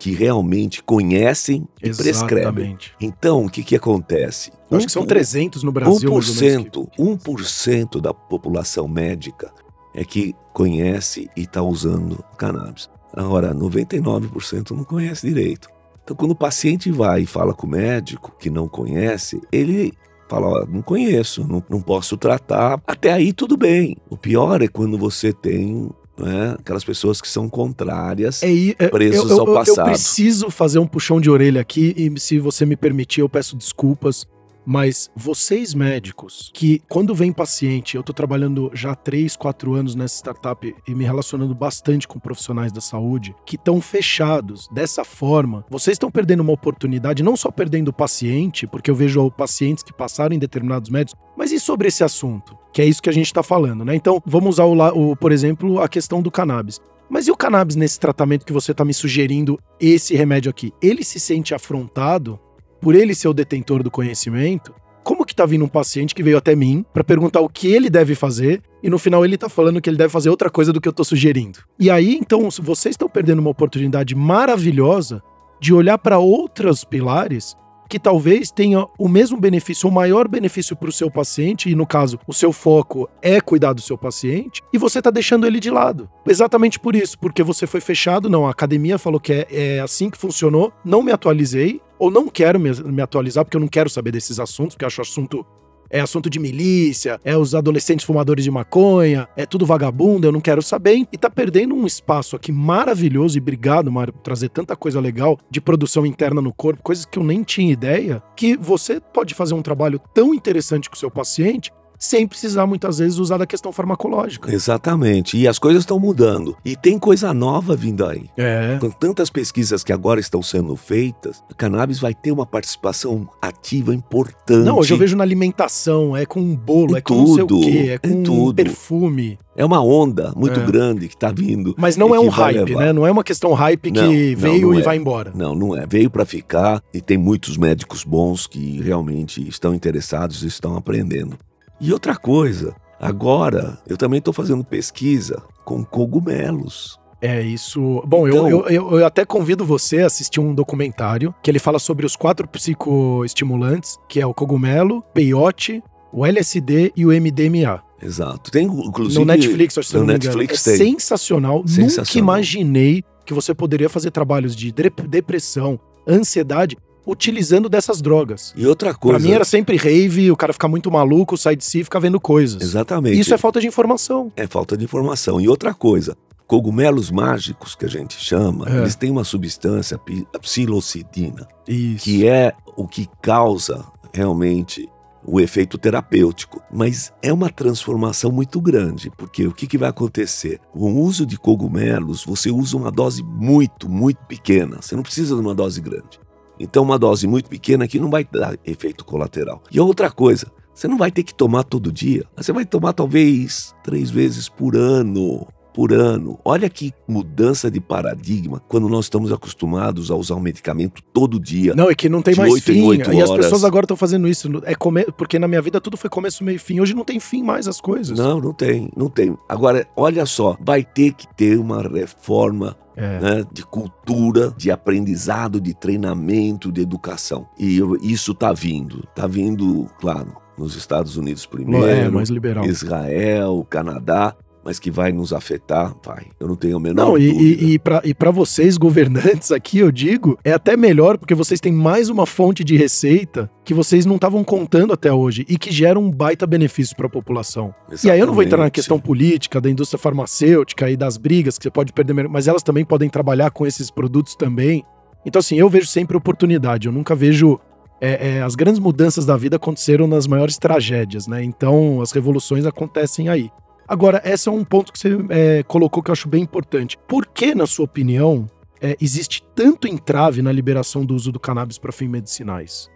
[0.02, 2.18] que realmente conhecem e Exatamente.
[2.18, 2.78] prescrevem.
[3.00, 4.50] Então, o que, que acontece?
[4.68, 6.10] Acho que são 300 no Brasil.
[6.10, 9.52] 1%, 1% da população médica
[9.94, 12.90] é que conhece e está usando cannabis.
[13.12, 15.68] Agora, 99% não conhece direito.
[16.02, 19.92] Então, quando o paciente vai e fala com o médico que não conhece, ele
[20.28, 22.82] fala, ó, não conheço, não, não posso tratar.
[22.88, 23.96] Até aí tudo bem.
[24.10, 26.56] O pior é quando você tem né?
[26.58, 29.80] Aquelas pessoas que são contrárias, é, é, presos eu, eu, ao passado.
[29.80, 33.56] Eu preciso fazer um puxão de orelha aqui e, se você me permitir, eu peço
[33.56, 34.26] desculpas.
[34.64, 39.94] Mas vocês médicos, que quando vem paciente, eu tô trabalhando já há 3, 4 anos
[39.94, 45.64] nessa startup e me relacionando bastante com profissionais da saúde, que estão fechados dessa forma,
[45.68, 49.92] vocês estão perdendo uma oportunidade, não só perdendo o paciente, porque eu vejo pacientes que
[49.92, 52.56] passaram em determinados médicos, mas e sobre esse assunto?
[52.72, 53.94] Que é isso que a gente está falando, né?
[53.94, 56.80] Então, vamos usar, o, o, por exemplo, a questão do cannabis.
[57.08, 60.72] Mas e o cannabis nesse tratamento que você está me sugerindo, esse remédio aqui?
[60.80, 62.40] Ele se sente afrontado
[62.82, 66.36] por ele ser o detentor do conhecimento, como que tá vindo um paciente que veio
[66.36, 69.80] até mim para perguntar o que ele deve fazer e no final ele tá falando
[69.80, 71.60] que ele deve fazer outra coisa do que eu tô sugerindo.
[71.78, 75.22] E aí, então, vocês estão perdendo uma oportunidade maravilhosa
[75.60, 77.56] de olhar para outros pilares
[77.92, 81.86] que talvez tenha o mesmo benefício, o maior benefício para o seu paciente, e no
[81.86, 85.68] caso, o seu foco é cuidar do seu paciente, e você está deixando ele de
[85.68, 86.08] lado.
[86.26, 90.08] Exatamente por isso, porque você foi fechado, não, a academia falou que é, é assim
[90.08, 93.90] que funcionou, não me atualizei, ou não quero me, me atualizar, porque eu não quero
[93.90, 95.44] saber desses assuntos, porque eu acho assunto
[95.92, 100.40] é assunto de milícia, é os adolescentes fumadores de maconha, é tudo vagabundo, eu não
[100.40, 101.06] quero saber.
[101.12, 105.38] E tá perdendo um espaço aqui maravilhoso, e obrigado, Mário, por trazer tanta coisa legal
[105.50, 109.52] de produção interna no corpo, coisas que eu nem tinha ideia, que você pode fazer
[109.52, 111.70] um trabalho tão interessante com o seu paciente
[112.02, 114.52] sem precisar muitas vezes usar da questão farmacológica.
[114.52, 115.38] Exatamente.
[115.38, 116.56] E as coisas estão mudando.
[116.64, 118.28] E tem coisa nova vindo aí.
[118.36, 118.76] É.
[118.80, 123.94] Com tantas pesquisas que agora estão sendo feitas, a cannabis vai ter uma participação ativa
[123.94, 124.66] importante.
[124.66, 127.62] Não, hoje eu vejo na alimentação, é com um bolo, em é com tudo, não
[127.62, 128.56] sei o quê, é com tudo.
[128.56, 129.38] perfume.
[129.54, 130.64] É uma onda muito é.
[130.64, 131.72] grande que está vindo.
[131.78, 132.92] Mas não é um hype, né?
[132.92, 134.82] Não é uma questão hype que não, veio não, não e é.
[134.82, 135.30] vai embora.
[135.36, 135.86] Não, não é.
[135.86, 141.38] Veio para ficar e tem muitos médicos bons que realmente estão interessados e estão aprendendo.
[141.82, 146.96] E outra coisa, agora eu também estou fazendo pesquisa com cogumelos.
[147.20, 148.00] É isso.
[148.06, 151.80] Bom, então, eu, eu, eu, até convido você a assistir um documentário que ele fala
[151.80, 157.82] sobre os quatro psicoestimulantes, que é o cogumelo, peiote, o LSD e o MDMA.
[158.00, 158.52] Exato.
[158.52, 161.66] Tem inclusive no Netflix, acho que no Netflix é sensacional.
[161.66, 162.06] sensacional.
[162.06, 164.72] Nunca imaginei que você poderia fazer trabalhos de
[165.08, 168.52] depressão, ansiedade utilizando dessas drogas.
[168.56, 169.18] E outra coisa.
[169.18, 171.98] Pra mim era sempre rave, o cara ficar muito maluco, sai de si e ficar
[171.98, 172.62] vendo coisas.
[172.62, 173.18] Exatamente.
[173.18, 174.32] Isso é falta de informação.
[174.36, 175.40] É falta de informação.
[175.40, 176.16] E outra coisa.
[176.46, 178.78] Cogumelos mágicos, que a gente chama, é.
[178.78, 179.98] eles têm uma substância,
[180.34, 182.04] a psilocidina, Isso.
[182.04, 184.86] que é o que causa realmente
[185.24, 186.60] o efeito terapêutico.
[186.70, 190.60] Mas é uma transformação muito grande, porque o que, que vai acontecer?
[190.72, 194.82] Com o uso de cogumelos, você usa uma dose muito, muito pequena.
[194.82, 196.20] Você não precisa de uma dose grande.
[196.62, 199.60] Então, uma dose muito pequena aqui não vai dar efeito colateral.
[199.68, 202.24] E outra coisa, você não vai ter que tomar todo dia.
[202.36, 205.44] Você vai tomar talvez três vezes por ano.
[205.74, 206.38] Por ano.
[206.44, 211.74] Olha que mudança de paradigma quando nós estamos acostumados a usar um medicamento todo dia.
[211.74, 212.82] Não, é que não tem mais 8 em fim.
[212.86, 214.48] 8 E as pessoas agora estão fazendo isso.
[214.64, 215.04] É come...
[215.16, 216.80] Porque na minha vida tudo foi começo, meio e fim.
[216.80, 218.18] Hoje não tem fim mais as coisas.
[218.18, 219.36] Não, não tem, não tem.
[219.48, 223.18] Agora, olha só, vai ter que ter uma reforma É.
[223.20, 227.46] né, de cultura, de aprendizado, de treinamento, de educação.
[227.58, 229.04] E eu- isso está vindo.
[229.08, 232.66] Está vindo, claro, nos Estados Unidos primeiro, É, mais liberal.
[232.66, 236.26] Israel, Canadá, mas que vai nos afetar, vai.
[236.38, 237.64] Eu não tenho a menor Não, e, dúvida.
[237.64, 241.60] e, e, pra, e pra vocês, governantes, aqui eu digo, é até melhor porque vocês
[241.60, 245.70] têm mais uma fonte de receita que vocês não estavam contando até hoje e que
[245.72, 247.74] gera um baita benefício pra população.
[248.04, 248.74] E aí eu não vou entrar na Exatamente.
[248.74, 252.84] questão política, da indústria farmacêutica e das brigas que você pode perder, mas elas também
[252.84, 254.84] podem trabalhar com esses produtos também.
[255.24, 256.86] Então, assim, eu vejo sempre oportunidade.
[256.88, 257.58] Eu nunca vejo.
[258.00, 261.44] é, é, as grandes mudanças da vida aconteceram nas maiores tragédias, né?
[261.44, 263.48] Então, as revoluções acontecem aí.
[263.92, 266.96] Agora, esse é um ponto que você é, colocou que eu acho bem importante.
[267.06, 268.48] Por que, na sua opinião,
[268.80, 272.90] é, existe tanto entrave na liberação do uso do cannabis para fins medicinais?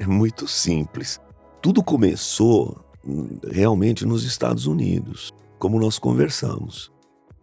[0.00, 1.20] É muito simples.
[1.60, 6.92] Tudo começou hum, realmente nos Estados Unidos, como nós conversamos.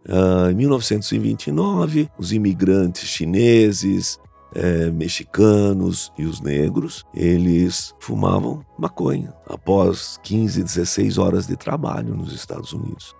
[0.08, 4.18] Ah, em 1929, os imigrantes chineses,
[4.54, 12.32] eh, mexicanos e os negros, eles fumavam maconha após 15, 16 horas de trabalho nos
[12.32, 13.14] Estados Unidos.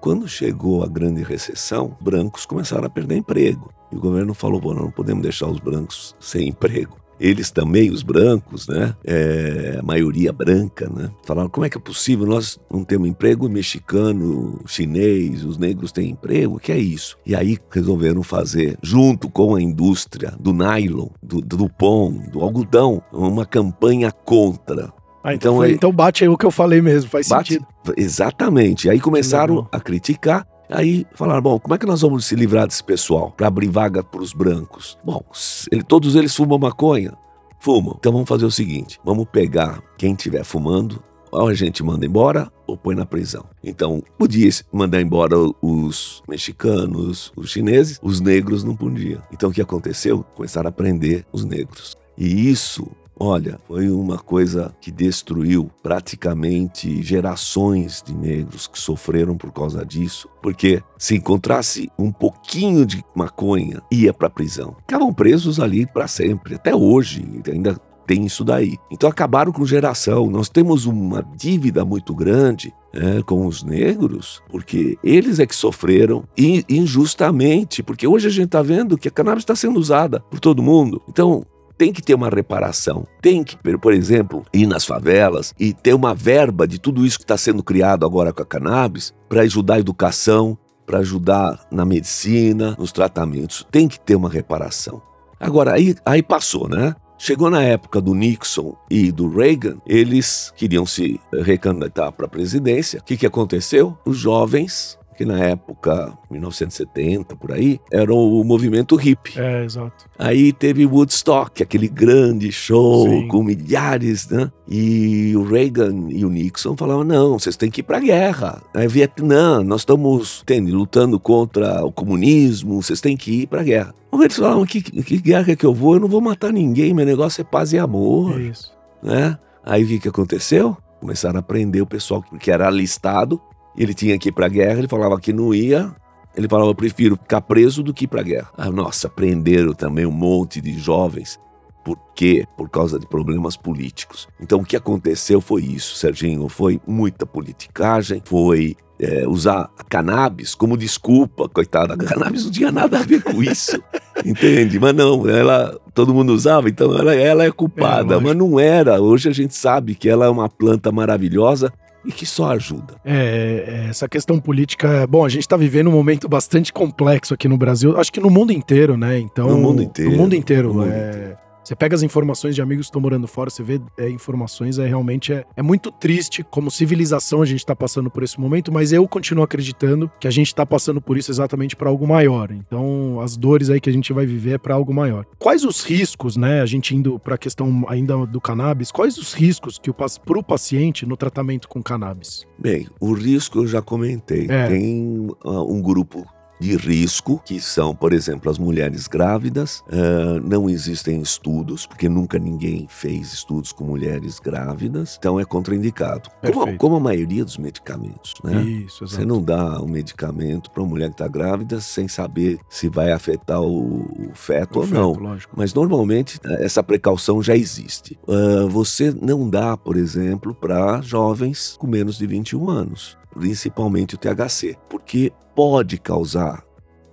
[0.00, 3.70] Quando chegou a grande recessão, brancos começaram a perder emprego.
[3.92, 6.96] E o governo falou: Bom, não podemos deixar os brancos sem emprego.
[7.20, 8.94] Eles também, os brancos, né?
[9.04, 11.10] É, a maioria branca, né?
[11.24, 12.24] Falaram: como é que é possível?
[12.26, 16.56] Nós não temos emprego, mexicano, chinês, os negros têm emprego?
[16.56, 17.16] O que é isso?
[17.26, 23.02] E aí resolveram fazer, junto com a indústria do nylon, do, do pão, do algodão,
[23.12, 27.10] uma campanha contra Ah, então, Então, foi- então bate aí o que eu falei mesmo,
[27.10, 27.66] faz Bate- sentido.
[27.96, 28.88] Exatamente.
[28.88, 30.46] Aí começaram a criticar.
[30.70, 34.02] Aí falaram: bom, como é que nós vamos se livrar desse pessoal para abrir vaga
[34.02, 34.96] para os brancos?
[35.04, 35.22] Bom,
[35.70, 37.12] ele- todos eles fumam maconha?
[37.58, 37.96] Fumam.
[37.98, 42.50] Então vamos fazer o seguinte: vamos pegar quem estiver fumando, ou a gente manda embora
[42.66, 43.44] ou põe na prisão.
[43.62, 49.20] Então podia mandar embora os mexicanos, os chineses, os negros não podia.
[49.32, 50.24] Então o que aconteceu?
[50.34, 51.96] Começaram a prender os negros.
[52.16, 52.86] E isso
[53.22, 60.26] Olha, foi uma coisa que destruiu praticamente gerações de negros que sofreram por causa disso,
[60.42, 64.74] porque se encontrasse um pouquinho de maconha, ia para prisão.
[64.80, 68.76] Ficavam presos ali para sempre, até hoje ainda tem isso daí.
[68.90, 70.28] Então acabaram com geração.
[70.28, 76.24] Nós temos uma dívida muito grande é, com os negros, porque eles é que sofreram
[76.36, 80.40] in- injustamente, porque hoje a gente está vendo que a cannabis está sendo usada por
[80.40, 81.00] todo mundo.
[81.08, 81.44] Então
[81.80, 83.06] tem que ter uma reparação.
[83.22, 87.24] Tem que, por exemplo, ir nas favelas e ter uma verba de tudo isso que
[87.24, 92.76] está sendo criado agora com a cannabis para ajudar a educação, para ajudar na medicina,
[92.78, 93.66] nos tratamentos.
[93.70, 95.00] Tem que ter uma reparação.
[95.40, 96.94] Agora, aí, aí passou, né?
[97.16, 103.00] Chegou na época do Nixon e do Reagan, eles queriam se recandidatar para a presidência.
[103.00, 103.96] O que, que aconteceu?
[104.04, 109.38] Os jovens, que na época, 1970, por aí, eram o movimento hippie.
[109.38, 110.06] É, exato.
[110.18, 113.28] Aí teve Woodstock, aquele grande show Sim.
[113.28, 114.50] com milhares, né?
[114.66, 118.62] E o Reagan e o Nixon falavam: não, vocês têm que ir pra guerra.
[118.74, 123.94] É Vietnã, nós estamos entende, lutando contra o comunismo, vocês têm que ir pra guerra.
[124.14, 125.96] Eles falavam: que, que guerra que eu vou?
[125.96, 128.72] Eu não vou matar ninguém, meu negócio é paz e amor É isso.
[129.02, 129.38] né?
[129.62, 130.74] Aí o que, que aconteceu?
[130.98, 133.38] Começaram a prender o pessoal que era alistado.
[133.76, 135.94] Ele tinha que ir pra guerra, ele falava que não ia.
[136.36, 138.50] Ele falava, prefiro ficar preso do que ir pra guerra.
[138.56, 141.38] Ah, nossa, prenderam também um monte de jovens.
[141.84, 142.46] Por quê?
[142.56, 144.28] Por causa de problemas políticos.
[144.40, 146.48] Então o que aconteceu foi isso, Serginho.
[146.48, 151.48] Foi muita politicagem, foi é, usar a cannabis como desculpa.
[151.48, 153.82] Coitada, a cannabis não tinha nada a ver com isso.
[154.24, 154.78] Entende?
[154.78, 158.14] Mas não, ela todo mundo usava, então ela, ela é culpada.
[158.14, 159.00] É, mas não era.
[159.00, 161.72] Hoje a gente sabe que ela é uma planta maravilhosa
[162.04, 162.94] e que só ajuda.
[163.04, 165.06] É, é, essa questão política.
[165.06, 168.30] Bom, a gente tá vivendo um momento bastante complexo aqui no Brasil, acho que no
[168.30, 169.18] mundo inteiro, né?
[169.18, 170.68] Então, No mundo inteiro, No mundo inteiro.
[170.68, 171.38] no mundo é, inteiro.
[171.70, 174.88] Você pega as informações de amigos que estão morando fora, você vê é, informações, é
[174.88, 178.92] realmente é, é muito triste como civilização a gente tá passando por esse momento, mas
[178.92, 182.50] eu continuo acreditando que a gente tá passando por isso exatamente para algo maior.
[182.50, 185.24] Então, as dores aí que a gente vai viver é para algo maior.
[185.38, 186.60] Quais os riscos, né?
[186.60, 190.18] A gente indo para a questão ainda do cannabis, quais os riscos que o pac-
[190.26, 192.48] pro paciente no tratamento com cannabis?
[192.58, 194.48] Bem, o risco eu já comentei.
[194.50, 194.66] É.
[194.66, 196.26] Tem ah, um grupo
[196.60, 199.82] de risco, que são, por exemplo, as mulheres grávidas.
[199.88, 206.30] Uh, não existem estudos, porque nunca ninguém fez estudos com mulheres grávidas, então é contraindicado.
[206.52, 208.62] Como, como, a maioria dos medicamentos, né?
[208.62, 212.88] Isso, Você não dá um medicamento para uma mulher que está grávida sem saber se
[212.88, 215.12] vai afetar o, o feto o ou feto, não.
[215.12, 215.54] Lógico.
[215.56, 218.18] Mas normalmente essa precaução já existe.
[218.26, 224.18] Uh, você não dá, por exemplo, para jovens com menos de 21 anos principalmente o
[224.18, 226.64] THC, porque pode causar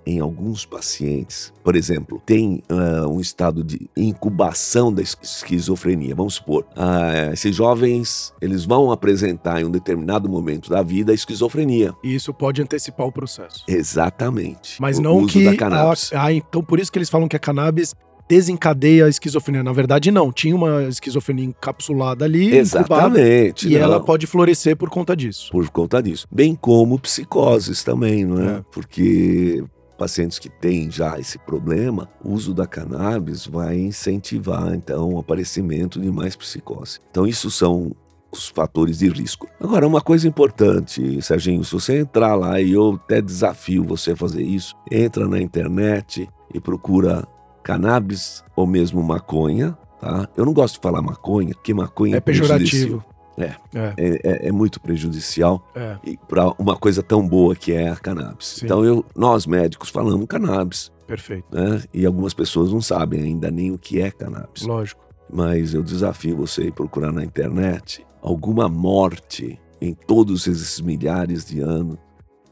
[0.08, 6.16] em alguns pacientes, por exemplo, tem uh, um estado de incubação da esquizofrenia.
[6.16, 11.16] Vamos supor, uh, esses jovens eles vão apresentar em um determinado momento da vida a
[11.16, 11.94] esquizofrenia.
[12.02, 13.66] E isso pode antecipar o processo.
[13.68, 14.82] Exatamente.
[14.82, 17.94] Mas não que a, ah, então por isso que eles falam que a cannabis
[18.28, 19.64] desencadeia a esquizofrenia.
[19.64, 20.32] Na verdade, não.
[20.32, 22.56] Tinha uma esquizofrenia encapsulada ali.
[22.56, 23.68] Exatamente.
[23.68, 23.82] E não.
[23.82, 25.50] ela pode florescer por conta disso.
[25.52, 26.28] Por conta disso.
[26.32, 28.58] Bem como psicoses também, não é?
[28.58, 28.64] é.
[28.72, 29.64] Porque
[29.98, 36.00] pacientes que têm já esse problema, o uso da cannabis vai incentivar, então, o aparecimento
[36.00, 37.00] de mais psicose.
[37.10, 37.92] Então, isso são
[38.32, 39.48] os fatores de risco.
[39.60, 44.16] Agora, uma coisa importante, Serginho, se você entrar lá e eu até desafio você a
[44.16, 47.28] fazer isso, entra na internet e procura
[47.68, 50.30] cannabis ou mesmo maconha, tá?
[50.38, 53.04] Eu não gosto de falar maconha, porque maconha é, é pejorativo.
[53.38, 55.96] É, é, é, é, muito prejudicial é.
[56.28, 58.48] para uma coisa tão boa que é a cannabis.
[58.48, 58.66] Sim.
[58.66, 60.92] Então eu, nós médicos falamos cannabis.
[61.06, 61.46] Perfeito.
[61.52, 61.84] Né?
[61.94, 64.64] E algumas pessoas não sabem ainda nem o que é cannabis.
[64.64, 65.06] Lógico.
[65.32, 71.60] Mas eu desafio você a procurar na internet alguma morte em todos esses milhares de
[71.60, 71.98] anos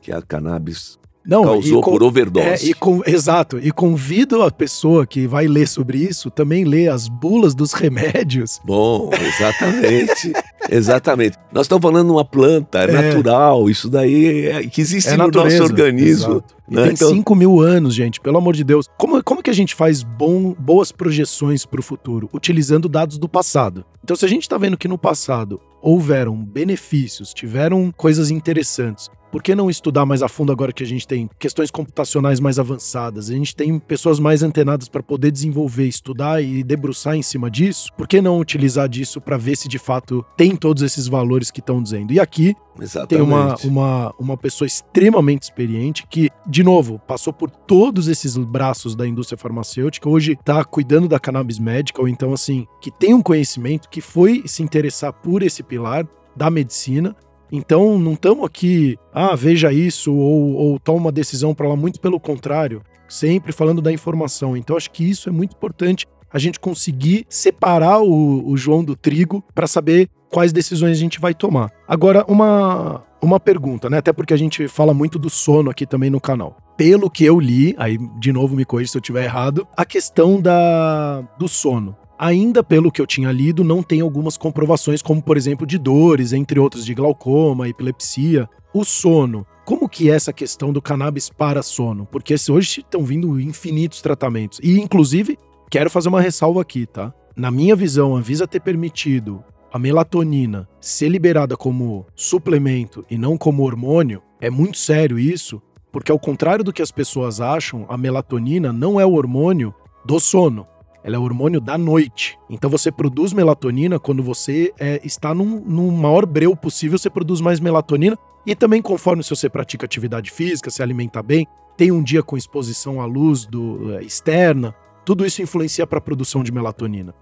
[0.01, 2.67] que a cannabis não, causou com, por overdose.
[2.67, 3.59] É, e com, exato.
[3.61, 8.61] E convido a pessoa que vai ler sobre isso também ler as bulas dos remédios.
[8.63, 10.33] Bom, exatamente.
[10.69, 11.37] exatamente.
[11.51, 12.91] Nós estamos falando de uma planta, é, é.
[12.91, 13.69] natural.
[13.69, 16.43] Isso daí é, que existe é no natureza, nosso organismo.
[16.69, 16.83] Né?
[16.83, 17.09] Tem então...
[17.09, 18.87] 5 mil anos, gente, pelo amor de Deus.
[18.97, 22.29] Como, como que a gente faz bom, boas projeções para o futuro?
[22.33, 23.85] Utilizando dados do passado.
[24.03, 29.43] Então, se a gente está vendo que no passado houveram benefícios, tiveram coisas interessantes, por
[29.43, 33.29] que não estudar mais a fundo agora que a gente tem questões computacionais mais avançadas?
[33.29, 37.89] A gente tem pessoas mais antenadas para poder desenvolver, estudar e debruçar em cima disso.
[37.97, 41.59] Por que não utilizar disso para ver se de fato tem todos esses valores que
[41.59, 42.13] estão dizendo?
[42.13, 43.09] E aqui Exatamente.
[43.09, 48.95] tem uma, uma, uma pessoa extremamente experiente que, de novo, passou por todos esses braços
[48.95, 53.89] da indústria farmacêutica, hoje está cuidando da cannabis medical, então, assim, que tem um conhecimento,
[53.89, 57.15] que foi se interessar por esse pilar da medicina
[57.51, 61.99] então, não estamos aqui, ah, veja isso, ou, ou toma uma decisão para lá, muito
[61.99, 64.57] pelo contrário, sempre falando da informação.
[64.57, 68.95] Então, acho que isso é muito importante, a gente conseguir separar o, o João do
[68.95, 71.71] trigo para saber quais decisões a gente vai tomar.
[71.87, 73.99] Agora, uma, uma pergunta, né?
[73.99, 76.57] Até porque a gente fala muito do sono aqui também no canal.
[76.75, 80.41] Pelo que eu li, aí de novo me corrija se eu estiver errado, a questão
[80.41, 81.95] da, do sono.
[82.17, 86.31] Ainda pelo que eu tinha lido, não tem algumas comprovações, como por exemplo de dores,
[86.31, 88.49] entre outras de glaucoma, epilepsia.
[88.73, 89.45] O sono.
[89.65, 92.05] Como que é essa questão do cannabis para sono?
[92.05, 94.59] Porque hoje estão vindo infinitos tratamentos.
[94.61, 95.37] E, inclusive,
[95.69, 97.13] quero fazer uma ressalva aqui, tá?
[97.35, 103.37] Na minha visão, a Visa ter permitido a melatonina ser liberada como suplemento e não
[103.37, 107.97] como hormônio, é muito sério isso, porque ao contrário do que as pessoas acham, a
[107.97, 109.73] melatonina não é o hormônio
[110.05, 110.65] do sono
[111.05, 112.35] ela é hormônio da noite.
[112.49, 117.59] Então você produz melatonina quando você é, está num, maior breu possível, você produz mais
[117.59, 118.17] melatonina.
[118.43, 121.45] E também conforme se você pratica atividade física, se alimenta bem,
[121.77, 124.73] tem um dia com exposição à luz do, é, externa,
[125.05, 127.13] tudo isso influencia para a produção de melatonina.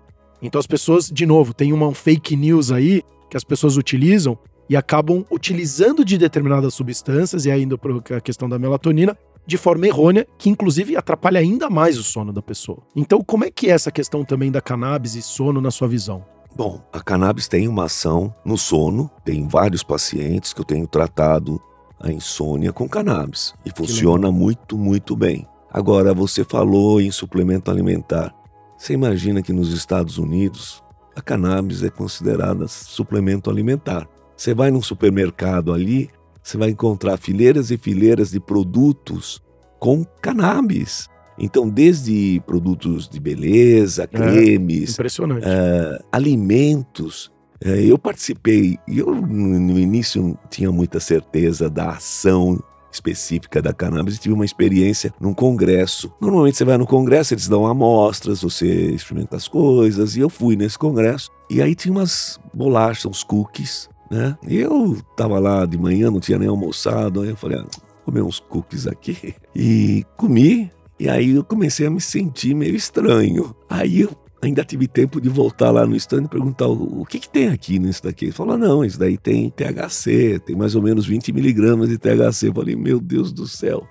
[0.42, 4.38] Então as pessoas, de novo, tem uma fake news aí que as pessoas utilizam
[4.70, 9.88] e acabam utilizando de determinadas substâncias, e ainda para a questão da melatonina, de forma
[9.88, 12.80] errônea, que inclusive atrapalha ainda mais o sono da pessoa.
[12.96, 16.26] Então, como é que é essa questão também da cannabis e sono na sua visão?
[16.56, 21.60] Bom, a cannabis tem uma ação no sono, tem vários pacientes que eu tenho tratado
[22.00, 25.48] a insônia com cannabis e funciona muito, muito bem.
[25.72, 28.36] Agora, você falou em suplemento alimentar.
[28.78, 30.84] Você imagina que nos Estados Unidos
[31.16, 34.08] a cannabis é considerada suplemento alimentar.
[34.36, 36.10] Você vai num supermercado ali,
[36.44, 39.42] você vai encontrar fileiras e fileiras de produtos
[39.80, 41.08] com cannabis.
[41.38, 44.98] Então, desde produtos de beleza, é, cremes,
[45.42, 47.32] é, alimentos.
[47.64, 54.16] É, eu participei, eu no início não tinha muita certeza da ação específica da cannabis
[54.16, 56.14] e tive uma experiência num congresso.
[56.22, 60.56] Normalmente você vai no congresso, eles dão amostras, você experimenta as coisas, e eu fui
[60.56, 61.32] nesse congresso.
[61.50, 64.38] E aí tinha umas bolachas, uns cookies, né?
[64.48, 67.66] E eu tava lá de manhã, não tinha nem almoçado, aí eu falei, ah,
[68.06, 69.34] comer uns cookies aqui.
[69.56, 73.56] E comi, e aí eu comecei a me sentir meio estranho.
[73.70, 74.10] Aí eu
[74.42, 77.78] ainda tive tempo de voltar lá no stand e perguntar o, que, que tem aqui
[77.78, 78.26] nisso daqui.
[78.26, 82.48] Ele falou: não, isso daí tem THC, tem mais ou menos 20 miligramas de THC.
[82.48, 83.88] Eu falei: meu Deus do céu,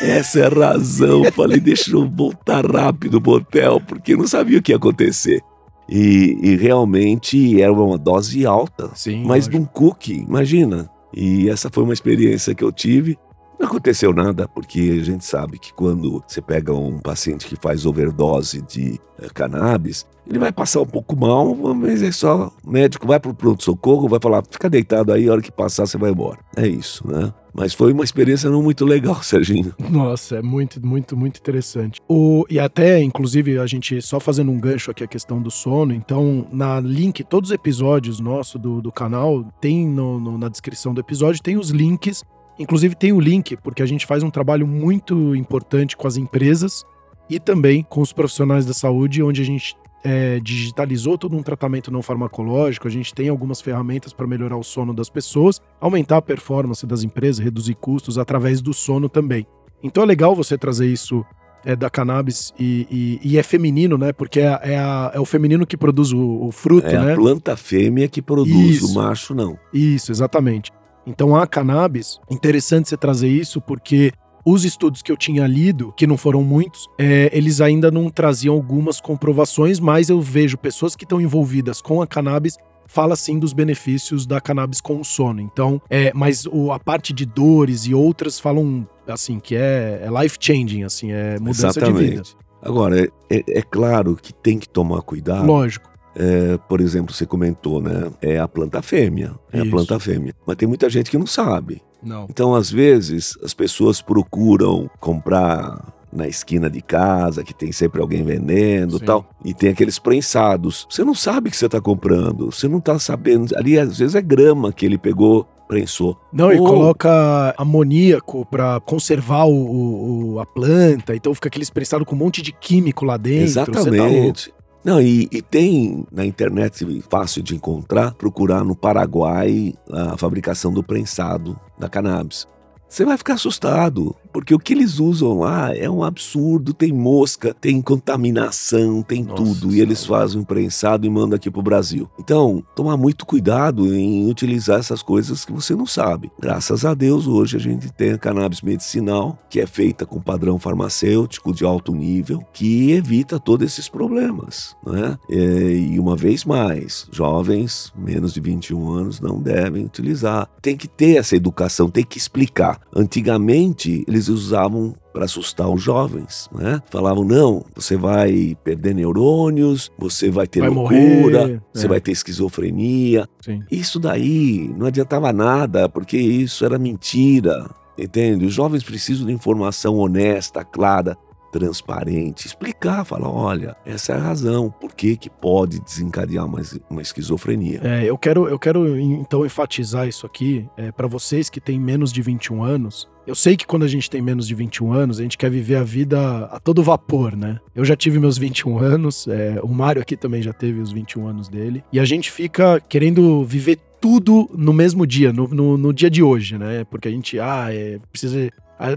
[0.00, 1.24] essa é a razão.
[1.32, 5.42] Falei: deixa eu voltar rápido pro hotel, porque eu não sabia o que ia acontecer.
[5.88, 9.58] E, e realmente era uma dose alta, Sim, mas lógico.
[9.58, 10.88] num cookie, imagina.
[11.14, 13.18] E essa foi uma experiência que eu tive.
[13.62, 17.86] Não aconteceu nada, porque a gente sabe que quando você pega um paciente que faz
[17.86, 23.06] overdose de eh, cannabis, ele vai passar um pouco mal, mas é só o médico
[23.06, 26.40] vai pro pronto-socorro, vai falar, fica deitado aí, a hora que passar você vai embora.
[26.56, 27.32] É isso, né?
[27.54, 29.72] Mas foi uma experiência não muito legal, Serginho.
[29.90, 32.00] Nossa, é muito, muito, muito interessante.
[32.08, 35.92] O, e até, inclusive, a gente só fazendo um gancho aqui a questão do sono.
[35.92, 40.92] Então, na link, todos os episódios nossos do, do canal, tem no- no- na descrição
[40.94, 42.24] do episódio, tem os links.
[42.58, 46.84] Inclusive, tem o link, porque a gente faz um trabalho muito importante com as empresas
[47.28, 49.74] e também com os profissionais da saúde, onde a gente
[50.04, 54.62] é, digitalizou todo um tratamento não farmacológico, a gente tem algumas ferramentas para melhorar o
[54.64, 59.46] sono das pessoas, aumentar a performance das empresas, reduzir custos através do sono também.
[59.82, 61.24] Então é legal você trazer isso
[61.64, 64.12] é, da cannabis e, e- e é feminino, né?
[64.12, 67.12] Porque é, é a- é o feminino que produz o, o fruto, É né?
[67.12, 68.88] a planta fêmea que produz, Isso.
[68.90, 69.56] o macho não.
[69.72, 70.72] Isso, exatamente.
[71.06, 74.12] Então a cannabis, interessante você trazer isso porque
[74.44, 78.54] os estudos que eu tinha lido, que não foram muitos, é, eles ainda não traziam
[78.54, 82.56] algumas comprovações, mas eu vejo pessoas que estão envolvidas com a cannabis
[82.88, 85.40] fala sim dos benefícios da cannabis com o sono.
[85.40, 90.22] Então, é, mas o- a parte de dores e outras falam assim que é, é
[90.22, 92.12] life changing, assim, é mudança de vida.
[92.20, 92.36] Exatamente.
[92.60, 95.46] Agora, é, é- é claro que tem que tomar cuidado.
[95.46, 95.88] Lógico.
[96.14, 98.10] É, por exemplo, você comentou, né?
[98.20, 99.32] É a planta fêmea.
[99.52, 99.66] É Isso.
[99.66, 100.34] a planta fêmea.
[100.46, 101.82] Mas tem muita gente que não sabe.
[102.02, 102.26] Não.
[102.28, 108.22] Então, às vezes, as pessoas procuram comprar na esquina de casa, que tem sempre alguém
[108.22, 109.04] vendendo e Sim.
[109.06, 110.86] tal, e tem aqueles prensados.
[110.90, 113.56] Você não sabe o que você está comprando, você não está sabendo.
[113.56, 116.18] Ali, às vezes, é grama que ele pegou, prensou.
[116.30, 122.04] Não, e Ou- coloca amoníaco pra conservar o, o- a planta, então fica aquele prensado
[122.04, 123.54] com um monte de químico lá dentro.
[123.64, 123.80] Tá.
[123.80, 124.52] Exatamente.
[124.84, 130.82] Não, e, e tem na internet fácil de encontrar, procurar no Paraguai a fabricação do
[130.82, 132.48] prensado da cannabis.
[132.88, 136.72] Você vai ficar assustado, porque o que eles usam lá é um absurdo.
[136.72, 139.74] Tem mosca, tem contaminação, tem Nossa tudo.
[139.74, 140.22] E eles Senhora.
[140.22, 142.08] fazem um prensado e mandam aqui pro Brasil.
[142.18, 146.30] Então, tomar muito cuidado em utilizar essas coisas que você não sabe.
[146.40, 150.58] Graças a Deus, hoje a gente tem a cannabis medicinal, que é feita com padrão
[150.58, 154.76] farmacêutico de alto nível, que evita todos esses problemas.
[154.86, 155.18] Né?
[155.30, 160.48] É, E uma vez mais, jovens menos de 21 anos não devem utilizar.
[160.60, 162.80] Tem que ter essa educação, tem que explicar.
[162.94, 166.80] Antigamente, eles usavam para assustar os jovens, né?
[166.90, 171.88] Falavam, não, você vai perder neurônios, você vai ter Vai loucura, morrer, você é.
[171.88, 173.28] vai ter esquizofrenia.
[173.40, 173.60] Sim.
[173.70, 177.68] Isso daí não adiantava nada, porque isso era mentira,
[177.98, 178.46] entende?
[178.46, 181.16] Os jovens precisam de informação honesta, clara,
[181.52, 187.02] transparente, explicar, falar, olha, essa é a razão, por que que pode desencadear uma, uma
[187.02, 187.80] esquizofrenia.
[187.84, 192.10] É, eu quero, eu quero então enfatizar isso aqui é, para vocês que têm menos
[192.10, 193.08] de 21 anos.
[193.26, 195.76] Eu sei que quando a gente tem menos de 21 anos, a gente quer viver
[195.76, 197.60] a vida a todo vapor, né?
[197.74, 201.28] Eu já tive meus 21 anos, é, o Mário aqui também já teve os 21
[201.28, 205.92] anos dele, e a gente fica querendo viver tudo no mesmo dia, no, no, no
[205.92, 206.84] dia de hoje, né?
[206.90, 208.50] Porque a gente, ah, é, precisa.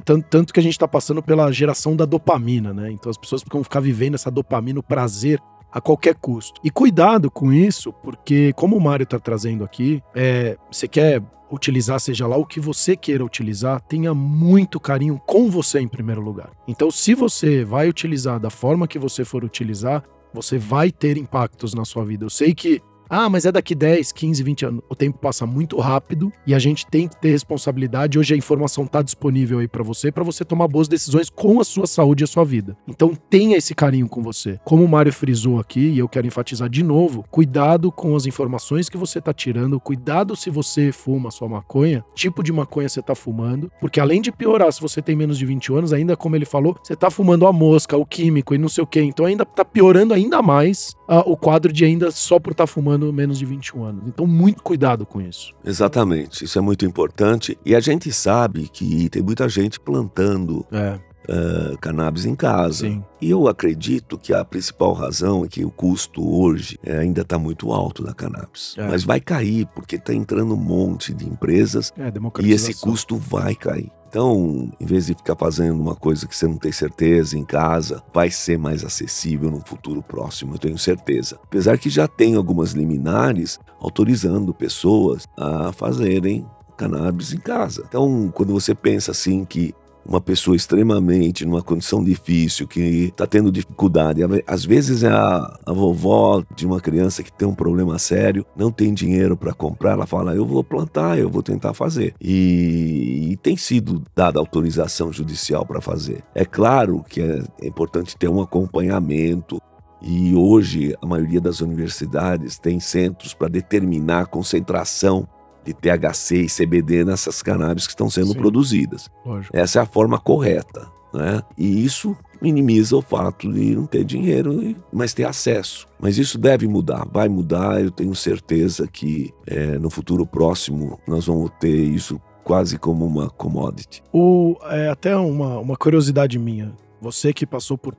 [0.03, 2.91] Tanto, que a gente tá passando pela geração da dopamina, né?
[2.91, 5.39] Então as pessoas ficam ficar vivendo essa dopamina, o prazer
[5.71, 6.59] a qualquer custo.
[6.63, 11.21] E cuidado com isso, porque como o Mário tá trazendo aqui, é, você quer
[11.51, 16.21] utilizar, seja lá o que você queira utilizar, tenha muito carinho com você em primeiro
[16.21, 16.51] lugar.
[16.67, 20.03] Então, se você vai utilizar da forma que você for utilizar,
[20.33, 22.25] você vai ter impactos na sua vida.
[22.25, 24.83] Eu sei que ah, mas é daqui 10, 15, 20 anos.
[24.89, 28.17] O tempo passa muito rápido e a gente tem que ter responsabilidade.
[28.17, 31.63] Hoje a informação está disponível aí para você, para você tomar boas decisões com a
[31.63, 32.75] sua saúde e a sua vida.
[32.87, 34.59] Então tenha esse carinho com você.
[34.63, 38.89] Como o Mário frisou aqui, e eu quero enfatizar de novo, cuidado com as informações
[38.89, 43.13] que você está tirando, cuidado se você fuma sua maconha, tipo de maconha você está
[43.15, 46.45] fumando, porque além de piorar se você tem menos de 20 anos, ainda como ele
[46.45, 49.43] falou, você está fumando a mosca, o químico e não sei o que, então ainda
[49.43, 53.45] está piorando ainda mais ah, o quadro de ainda só por estar fumando menos de
[53.45, 54.03] 21 anos.
[54.07, 55.53] Então, muito cuidado com isso.
[55.63, 57.57] Exatamente, isso é muito importante.
[57.65, 60.99] E a gente sabe que tem muita gente plantando É.
[61.29, 62.87] uh, cannabis em casa.
[62.87, 63.03] Sim.
[63.21, 67.37] E eu acredito que a principal razão é que o custo hoje é, ainda está
[67.39, 68.75] muito alto da cannabis.
[68.77, 68.87] É.
[68.87, 72.11] Mas vai cair, porque está entrando um monte de empresas É,
[72.43, 73.91] e esse custo vai cair.
[74.07, 78.01] Então, em vez de ficar fazendo uma coisa que você não tem certeza em casa,
[78.13, 81.37] vai ser mais acessível no futuro próximo, eu tenho certeza.
[81.43, 86.45] Apesar que já tem algumas liminares autorizando pessoas a fazerem
[86.77, 87.83] cannabis em casa.
[87.87, 89.73] Então, quando você pensa assim que
[90.05, 94.21] uma pessoa extremamente numa condição difícil, que está tendo dificuldade.
[94.45, 98.71] Às vezes é a, a, vovó de uma criança que tem um problema sério, não
[98.71, 102.13] tem dinheiro para comprar, ela fala: Eu vou plantar, eu vou tentar fazer.
[102.21, 106.23] E, e tem sido dada autorização judicial para fazer.
[106.33, 109.59] É claro que é, é importante ter um acompanhamento.
[110.01, 115.27] E hoje a maioria das universidades tem centros para determinar a concentração
[115.65, 118.37] de THC e CBD nessas cannabis que estão sendo Sim.
[118.37, 119.09] produzidas.
[119.25, 119.55] Lógico.
[119.55, 121.41] Essa é a forma correta, né?
[121.57, 125.87] E isso minimiza o fato de não ter dinheiro, mas ter acesso.
[125.99, 127.81] Mas isso deve mudar, vai mudar.
[127.81, 133.29] Eu tenho certeza que é, no futuro próximo nós vamos ter isso quase como uma
[133.29, 134.03] commodity.
[134.13, 136.73] O, é, até uma, uma curiosidade minha.
[137.05, 137.95] Você que passou por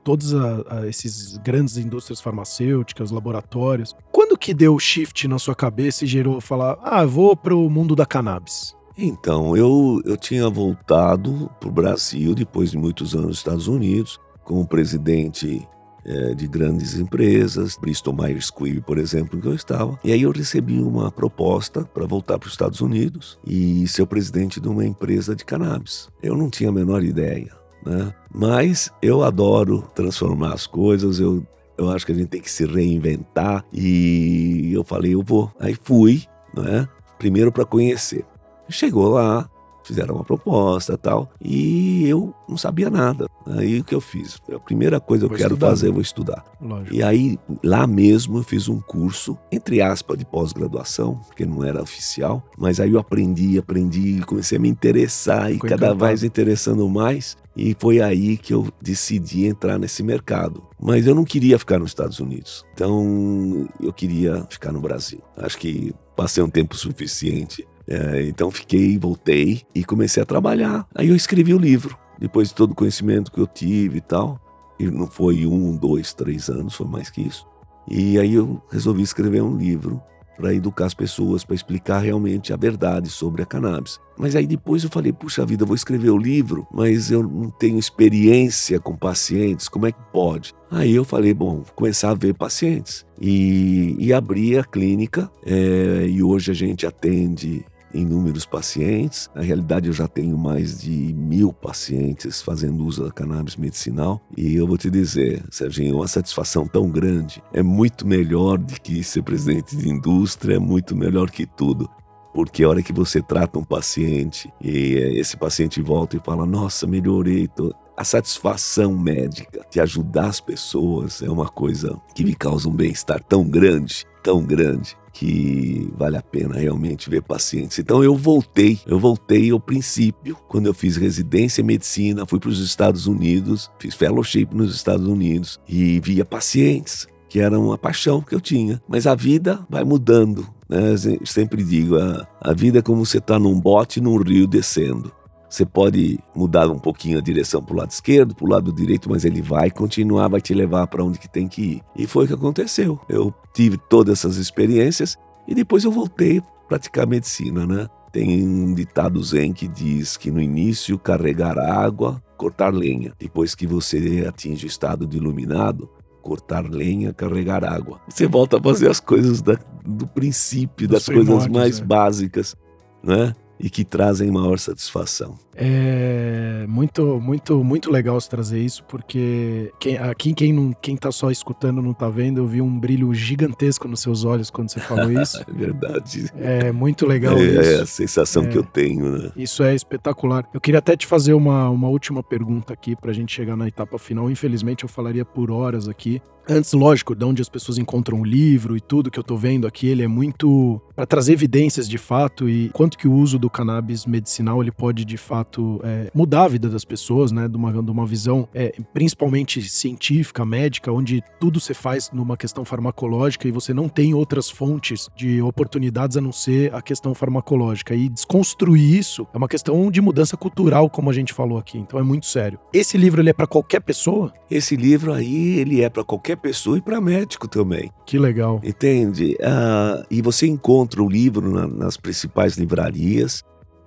[0.69, 6.07] a esses grandes indústrias farmacêuticas, laboratórios, quando que deu o shift na sua cabeça e
[6.07, 8.75] gerou falar, ah, vou pro mundo da cannabis?
[8.97, 14.19] Então, eu, eu tinha voltado para o Brasil depois de muitos anos nos Estados Unidos,
[14.43, 15.65] como presidente
[16.03, 19.97] eh, de grandes empresas, Bristol Myers Squibb, por exemplo, que eu estava.
[20.03, 24.07] E aí eu recebi uma proposta para voltar para os Estados Unidos e ser o
[24.07, 26.09] presidente de uma empresa de cannabis.
[26.21, 27.56] Eu não tinha a menor ideia,
[27.87, 28.13] né?
[28.33, 31.45] Mas eu adoro transformar as coisas, eu,
[31.77, 35.51] eu acho que a gente tem que se reinventar e eu falei, eu vou.
[35.59, 36.23] Aí fui,
[36.55, 36.87] né?
[37.17, 38.25] Primeiro para conhecer.
[38.69, 39.49] Chegou lá,
[39.87, 43.27] fizeram uma proposta e tal, e eu não sabia nada.
[43.45, 44.39] Aí o que eu fiz?
[44.53, 45.89] A primeira coisa que eu quero estudar, fazer, né?
[45.89, 46.45] eu vou estudar.
[46.61, 46.95] Lógico.
[46.95, 51.81] E aí, lá mesmo, eu fiz um curso, entre aspas, de pós-graduação, porque não era
[51.81, 56.05] oficial, mas aí eu aprendi, aprendi, comecei a me interessar e Ficou cada encantado.
[56.05, 57.37] vez interessando mais.
[57.55, 60.63] E foi aí que eu decidi entrar nesse mercado.
[60.79, 62.63] Mas eu não queria ficar nos Estados Unidos.
[62.73, 65.19] Então, eu queria ficar no Brasil.
[65.35, 67.67] Acho que passei um tempo suficiente.
[67.87, 70.85] É, então, fiquei, voltei e comecei a trabalhar.
[70.93, 74.39] Aí eu escrevi o livro, depois de todo o conhecimento que eu tive e tal.
[74.79, 77.47] E não foi um, dois, três anos, foi mais que isso.
[77.89, 80.01] E aí eu resolvi escrever um livro
[80.37, 83.99] para educar as pessoas, para explicar realmente a verdade sobre a cannabis.
[84.15, 87.79] Mas aí depois eu falei, puxa vida, vou escrever o livro, mas eu não tenho
[87.79, 90.53] experiência com pacientes, como é que pode?
[90.69, 93.05] Aí eu falei, bom, vou começar a ver pacientes.
[93.19, 99.29] E, e abri a clínica, é, e hoje a gente atende inúmeros pacientes.
[99.33, 104.21] Na realidade, eu já tenho mais de mil pacientes fazendo uso da cannabis medicinal.
[104.35, 107.41] E eu vou te dizer, Serginho, uma satisfação tão grande.
[107.53, 111.89] É muito melhor do que ser presidente de indústria, é muito melhor que tudo.
[112.33, 116.45] Porque a hora que você trata um paciente e eh, esse paciente volta e fala:
[116.45, 117.49] Nossa, melhorei.
[117.97, 123.23] A satisfação médica de ajudar as pessoas é uma coisa que me causa um bem-estar
[123.23, 127.79] tão grande, tão grande, que vale a pena realmente ver pacientes.
[127.79, 132.51] Então eu voltei, eu voltei ao princípio, quando eu fiz residência em medicina, fui para
[132.51, 138.21] os Estados Unidos, fiz fellowship nos Estados Unidos e via pacientes que era uma paixão
[138.21, 138.81] que eu tinha.
[138.87, 140.93] Mas a vida vai mudando, né?
[140.93, 145.11] Eu sempre digo, a, a vida é como você está num bote num rio descendo.
[145.49, 149.09] Você pode mudar um pouquinho a direção para o lado esquerdo, para o lado direito,
[149.09, 151.81] mas ele vai continuar, vai te levar para onde que tem que ir.
[151.95, 152.99] E foi o que aconteceu.
[153.07, 155.17] Eu tive todas essas experiências
[155.47, 157.87] e depois eu voltei a praticar medicina, né?
[158.11, 163.13] Tem um ditado zen que diz que no início carregar água, cortar lenha.
[163.19, 165.89] Depois que você atinge o estado de iluminado,
[166.21, 168.01] cortar lenha, carregar água.
[168.09, 171.83] Você volta a fazer as coisas da- do princípio, Dos das coisas mais é.
[171.85, 172.55] básicas,
[173.01, 173.33] né?
[173.59, 175.37] E que trazem maior satisfação.
[175.55, 181.11] É muito, muito, muito legal você trazer isso, porque quem, aqui quem, não, quem tá
[181.11, 184.79] só escutando não tá vendo, eu vi um brilho gigantesco nos seus olhos quando você
[184.79, 185.41] falou isso.
[185.41, 186.29] É verdade.
[186.37, 187.59] É muito legal é, isso.
[187.59, 188.47] é a sensação É.
[188.47, 189.31] que eu tenho, né?
[189.35, 190.47] Isso é espetacular.
[190.53, 193.97] Eu queria até te fazer uma, uma última pergunta aqui pra gente chegar na etapa
[193.97, 194.29] final.
[194.29, 196.21] Infelizmente, eu falaria por horas aqui.
[196.49, 199.67] Antes, lógico, de onde as pessoas encontram o livro e tudo que eu tô vendo
[199.67, 203.46] aqui, ele é muito para trazer evidências de fato e quanto que o uso do
[203.47, 207.47] do cannabis medicinal ele pode de fato é, mudar a vida das pessoas, né?
[207.47, 212.65] De uma, de uma visão é, principalmente científica, médica, onde tudo se faz numa questão
[212.65, 217.95] farmacológica e você não tem outras fontes de oportunidades a não ser a questão farmacológica.
[217.95, 221.77] E desconstruir isso é uma questão de mudança cultural, como a gente falou aqui.
[221.77, 222.59] Então é muito sério.
[222.73, 224.33] Esse livro ele é para qualquer pessoa?
[224.51, 227.91] Esse livro aí ele é para qualquer pessoa e para médico também.
[228.05, 228.59] Que legal.
[228.63, 229.37] Entende?
[229.39, 233.36] Uh, e você encontra o livro na, nas principais livrarias.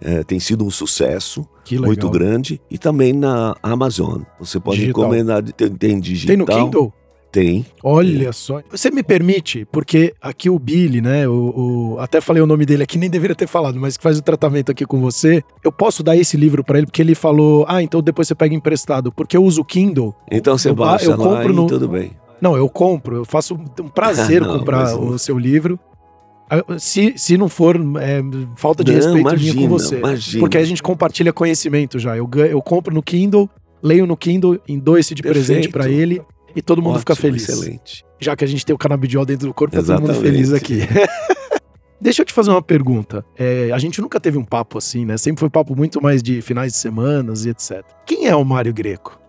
[0.00, 2.60] É, tem sido um sucesso muito grande.
[2.70, 4.22] E também na Amazon.
[4.38, 5.04] Você pode digital.
[5.04, 6.28] encomendar, tem, tem digital.
[6.28, 6.92] Tem no Kindle?
[7.30, 7.64] Tem.
[7.82, 8.32] Olha é.
[8.32, 8.60] só.
[8.70, 11.28] Você me permite, porque aqui o Billy, né?
[11.28, 14.18] O, o, até falei o nome dele aqui, nem deveria ter falado, mas que faz
[14.18, 15.42] o tratamento aqui com você.
[15.62, 18.54] Eu posso dar esse livro para ele, porque ele falou: ah, então depois você pega
[18.54, 20.14] emprestado, porque eu uso o Kindle.
[20.30, 21.66] Então você baixa eu compro no...
[21.68, 22.12] tudo bem.
[22.40, 25.78] Não, eu compro, eu faço um prazer não, comprar o seu livro.
[26.50, 28.20] Ah, se, se não for é,
[28.56, 29.98] falta de não, respeito imagina, minha com você.
[29.98, 30.40] Imagina.
[30.40, 32.16] Porque a gente compartilha conhecimento já.
[32.16, 33.48] Eu, eu compro no Kindle,
[33.80, 35.46] leio no Kindle, dou esse de Perfeito.
[35.46, 36.20] presente para ele
[36.54, 37.48] e todo mundo Ótimo, fica feliz.
[37.48, 38.04] Excelente.
[38.18, 40.80] Já que a gente tem o canabidiol dentro do corpo, tá todo mundo feliz aqui.
[42.00, 43.24] Deixa eu te fazer uma pergunta.
[43.38, 45.16] É, a gente nunca teve um papo assim, né?
[45.18, 47.84] Sempre foi papo muito mais de finais de semanas e etc.
[48.06, 49.20] Quem é o Mário Greco?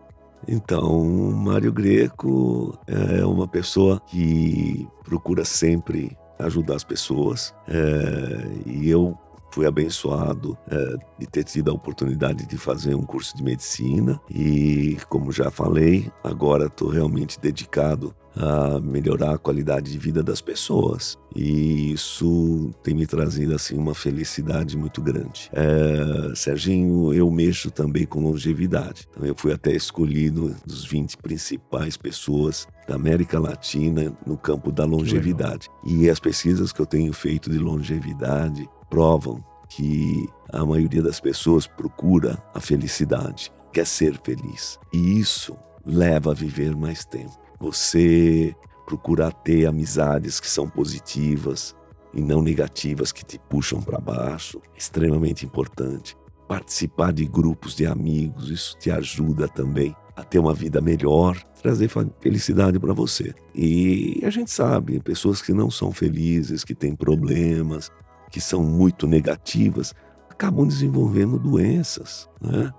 [0.47, 7.53] Então, o Mário Greco é uma pessoa que procura sempre ajudar as pessoas.
[7.67, 9.17] É, e eu
[9.52, 14.97] fui abençoado é, de ter tido a oportunidade de fazer um curso de medicina e,
[15.10, 21.18] como já falei, agora estou realmente dedicado a melhorar a qualidade de vida das pessoas
[21.36, 25.49] e isso tem me trazido assim uma felicidade muito grande.
[25.54, 29.08] É, Serginho, eu mexo também com longevidade.
[29.12, 34.86] Então, eu fui até escolhido dos 20 principais pessoas da América Latina no campo da
[34.86, 35.70] longevidade.
[35.86, 41.65] E as pesquisas que eu tenho feito de longevidade provam que a maioria das pessoas
[41.65, 44.77] procura a felicidade, quer ser feliz.
[44.91, 47.31] E isso leva a viver mais tempo.
[47.57, 48.53] Você
[48.85, 51.73] procura ter amizades que são positivas
[52.13, 56.17] e não negativas que te puxam para baixo, é extremamente importante.
[56.45, 61.89] Participar de grupos de amigos, isso te ajuda também a ter uma vida melhor, trazer
[62.19, 63.33] felicidade para você.
[63.55, 67.89] E a gente sabe, pessoas que não são felizes, que têm problemas,
[68.32, 69.93] que são muito negativas,
[70.29, 72.29] acabam desenvolvendo doenças.
[72.41, 72.73] Né?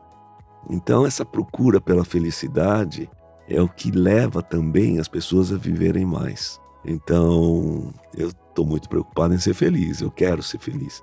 [0.70, 3.08] Então, essa procura pela felicidade
[3.48, 6.60] é o que leva também as pessoas a viverem mais.
[6.84, 11.02] Então, eu estou muito preocupado em ser feliz, eu quero ser feliz.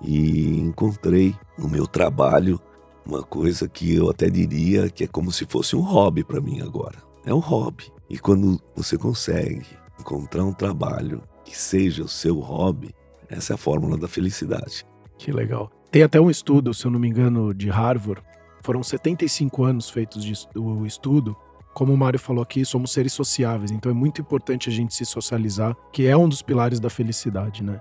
[0.00, 2.60] E encontrei no meu trabalho
[3.04, 6.60] uma coisa que eu até diria que é como se fosse um hobby para mim
[6.60, 6.98] agora.
[7.24, 7.92] É um hobby.
[8.08, 9.66] E quando você consegue
[9.98, 12.94] encontrar um trabalho que seja o seu hobby,
[13.30, 14.84] essa é a fórmula da felicidade.
[15.16, 15.70] Que legal.
[15.90, 18.22] Tem até um estudo, se eu não me engano, de Harvard.
[18.62, 21.36] Foram 75 anos feitos de o estudo.
[21.72, 25.06] Como o Mário falou aqui, somos seres sociáveis, então é muito importante a gente se
[25.06, 27.80] socializar, que é um dos pilares da felicidade, né?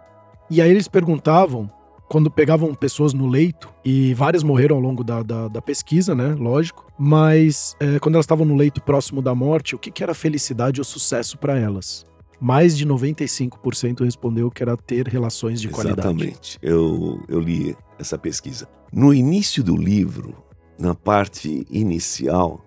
[0.49, 1.69] E aí eles perguntavam,
[2.07, 6.35] quando pegavam pessoas no leito, e várias morreram ao longo da, da, da pesquisa, né?
[6.37, 6.85] Lógico.
[6.97, 10.79] Mas é, quando elas estavam no leito próximo da morte, o que, que era felicidade
[10.79, 12.05] ou sucesso para elas?
[12.39, 15.99] Mais de 95% respondeu que era ter relações de qualidade.
[15.99, 16.57] Exatamente.
[16.61, 18.67] Eu, eu li essa pesquisa.
[18.91, 20.35] No início do livro,
[20.77, 22.65] na parte inicial,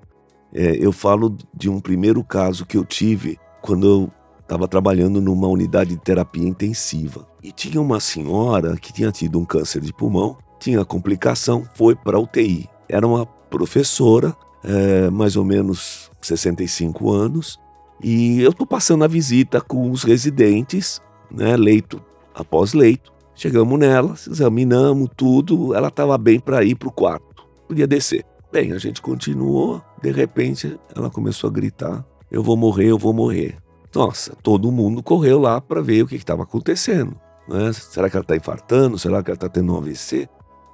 [0.53, 5.49] é, eu falo de um primeiro caso que eu tive quando eu estava trabalhando numa
[5.49, 7.27] unidade de terapia intensiva.
[7.43, 12.21] E tinha uma senhora que tinha tido um câncer de pulmão, tinha complicação, foi para
[12.21, 12.69] UTI.
[12.89, 17.59] Era uma professora, é, mais ou menos 65 anos,
[18.03, 21.01] e eu estou passando a visita com os residentes,
[21.31, 22.03] né, leito
[22.35, 23.13] após leito.
[23.35, 28.25] Chegamos nela, examinamos tudo, ela estava bem para ir para o quarto, podia descer.
[28.53, 33.15] Bem, a gente continuou, de repente ela começou a gritar: Eu vou morrer, eu vou
[33.15, 33.57] morrer.
[33.95, 37.15] Nossa, todo mundo correu lá para ver o que estava acontecendo.
[37.49, 37.73] Né?
[37.73, 38.99] Será que ela está infartando?
[38.99, 40.29] Será que ela está tendo um AVC?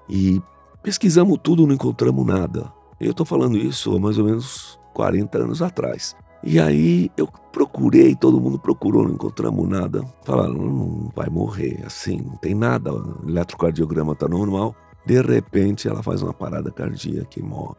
[0.08, 0.40] E
[0.82, 2.72] pesquisamos tudo, não encontramos nada.
[3.00, 6.16] Eu estou falando isso há mais ou menos 40 anos atrás.
[6.42, 10.04] E aí eu procurei, todo mundo procurou, não encontramos nada.
[10.24, 14.74] Falaram, não vai morrer, assim, não tem nada, o eletrocardiograma está normal.
[15.04, 17.74] De repente ela faz uma parada cardíaca e morre.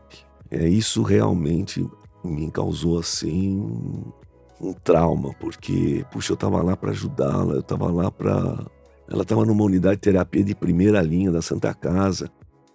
[0.51, 1.87] É, isso realmente
[2.23, 4.03] me causou assim
[4.59, 8.65] um trauma, porque, puxa, eu estava lá para ajudá-la, eu estava lá para.
[9.09, 12.29] Ela estava numa unidade de terapia de primeira linha da Santa Casa.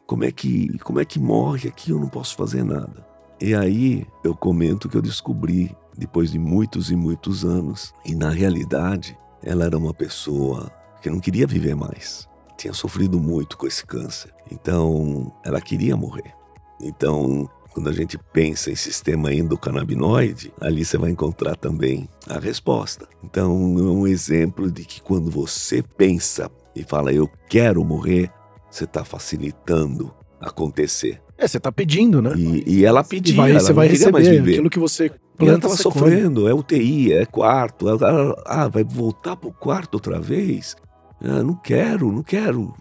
[0.07, 1.91] Como é que, como é que morre aqui?
[1.91, 3.14] Eu não posso fazer nada.
[3.47, 8.31] E aí eu comento que eu descobri depois de muitos e muitos anos, e na
[8.31, 10.73] realidade ela era uma pessoa
[11.03, 12.27] que não queria viver mais.
[12.57, 14.33] tinha sofrido muito com esse câncer.
[14.51, 16.33] Então, ela queria morrer.
[16.81, 23.07] Então, quando a gente pensa em sistema endocannabinoide, ali você vai encontrar também a resposta.
[23.23, 28.33] Então, é um exemplo de que quando você pensa e fala eu quero morrer,
[28.71, 31.24] você está facilitando acontecer.
[31.37, 32.33] É, você está pedindo, né?
[32.37, 34.53] E, e ela pediu, vai, ela você vai receber mais viver.
[34.53, 35.51] aquilo que você planta.
[35.51, 37.89] ela estava sofrendo, é UTI, é quarto.
[37.89, 40.77] Ela, ah, vai voltar para o quarto outra vez?
[41.21, 42.73] Ah, não quero, não quero.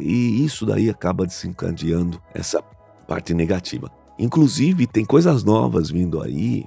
[0.00, 2.62] E isso daí acaba desencadeando essa
[3.08, 3.90] parte negativa.
[4.18, 6.66] Inclusive, tem coisas novas vindo aí,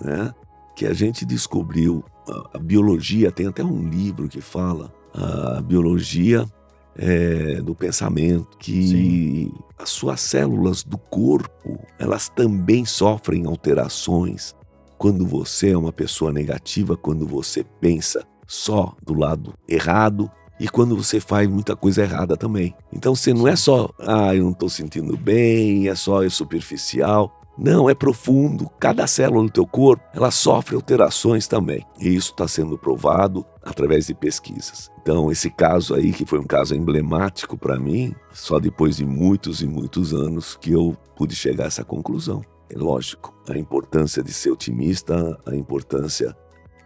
[0.00, 0.32] né?
[0.76, 2.04] Que a gente descobriu.
[2.28, 6.46] A, a biologia, tem até um livro que fala a biologia
[6.96, 9.52] é, do pensamento, que Sim.
[9.78, 14.54] as suas células do corpo, elas também sofrem alterações
[14.96, 20.96] quando você é uma pessoa negativa, quando você pensa só do lado errado e quando
[20.96, 22.74] você faz muita coisa errada também.
[22.92, 27.40] Então você não é só, ah, eu não estou sentindo bem, é só é superficial.
[27.56, 28.68] Não, é profundo.
[28.80, 31.84] Cada célula do teu corpo, ela sofre alterações também.
[32.00, 34.90] E isso está sendo provado através de pesquisas.
[35.00, 39.62] Então, esse caso aí, que foi um caso emblemático para mim, só depois de muitos
[39.62, 42.42] e muitos anos que eu pude chegar a essa conclusão.
[42.70, 46.36] É lógico, a importância de ser otimista, a importância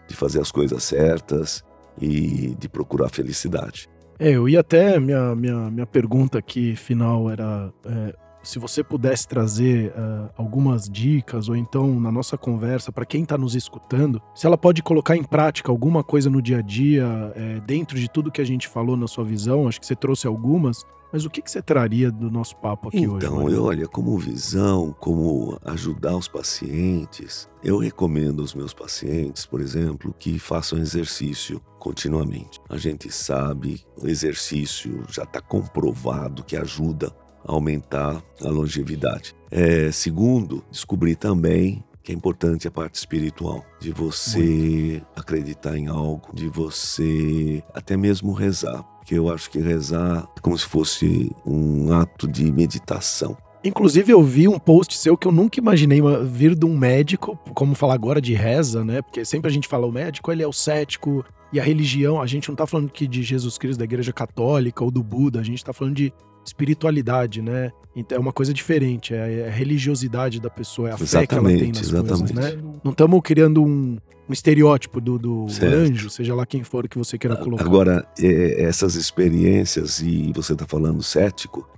[0.07, 1.64] de fazer as coisas certas,
[2.01, 3.89] e de procurar felicidade.
[4.19, 4.99] É, eu ia até.
[4.99, 7.73] Minha, minha, minha pergunta aqui final era.
[7.85, 8.14] É,
[8.49, 13.36] se você pudesse trazer uh, algumas dicas, ou então na nossa conversa, para quem está
[13.36, 17.05] nos escutando, se ela pode colocar em prática alguma coisa no dia a dia,
[17.36, 20.26] é, dentro de tudo que a gente falou na sua visão, acho que você trouxe
[20.26, 20.82] algumas,
[21.12, 23.26] mas o que, que você traria do nosso papo aqui então, hoje?
[23.26, 29.61] Então, eu olha, como visão, como ajudar os pacientes, eu recomendo aos meus pacientes, por
[29.61, 32.59] exemplo, que façam exercício continuamente.
[32.66, 37.14] A gente sabe, o exercício já está comprovado que ajuda
[37.49, 39.34] aumentar a longevidade.
[39.51, 45.07] É, segundo, descobri também que é importante a parte espiritual, de você Muito.
[45.14, 50.57] acreditar em algo, de você até mesmo rezar, porque eu acho que rezar é como
[50.57, 53.36] se fosse um ato de meditação.
[53.62, 57.74] Inclusive, eu vi um post seu que eu nunca imaginei vir de um médico, como
[57.74, 59.03] falar agora de reza, né?
[59.03, 62.26] Porque sempre a gente fala o médico, ele é o cético, e a religião, a
[62.26, 65.42] gente não tá falando aqui de Jesus Cristo da Igreja Católica ou do Buda, a
[65.42, 66.12] gente tá falando de
[66.44, 67.70] espiritualidade, né?
[67.94, 71.34] Então é uma coisa diferente, é a religiosidade da pessoa, é a exatamente, fé que
[71.34, 72.34] ela tem nas exatamente.
[72.34, 72.62] coisas, né?
[72.82, 77.18] Não estamos criando um, um, estereótipo do, do anjo, seja lá quem for que você
[77.18, 77.64] queira colocar.
[77.64, 81.68] Agora, é, essas experiências, e você está falando cético,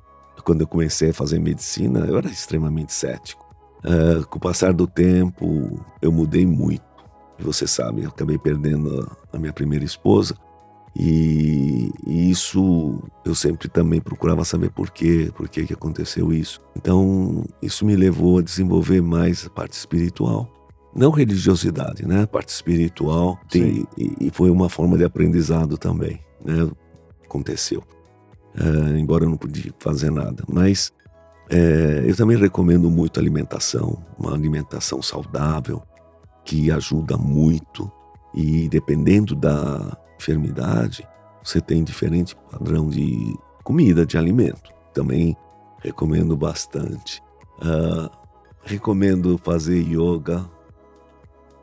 [0.45, 3.49] quando eu comecei a fazer medicina, eu era extremamente cético.
[3.85, 6.90] Uh, com o passar do tempo, eu mudei muito.
[7.43, 10.35] Você sabe, eu acabei perdendo a minha primeira esposa.
[10.95, 16.61] E, e, isso eu sempre também procurava saber por quê, por que, que aconteceu isso.
[16.77, 20.51] Então, isso me levou a desenvolver mais a parte espiritual.
[20.95, 22.23] Não religiosidade, né?
[22.23, 26.69] A parte espiritual tem, e, e, foi uma forma de aprendizado também, né?
[27.25, 27.85] Aconteceu.
[28.57, 30.43] É, embora eu não podia fazer nada.
[30.49, 30.93] Mas
[31.49, 35.83] é, eu também recomendo muito alimentação, uma alimentação saudável,
[36.51, 37.91] que ajuda muito.
[38.35, 41.07] E dependendo da, enfermidade,
[41.43, 44.73] você tem diferente padrão de comida, de alimento.
[44.93, 45.37] Também
[45.81, 47.23] recomendo bastante.
[47.63, 48.11] Uh,
[48.65, 50.45] recomendo fazer yoga.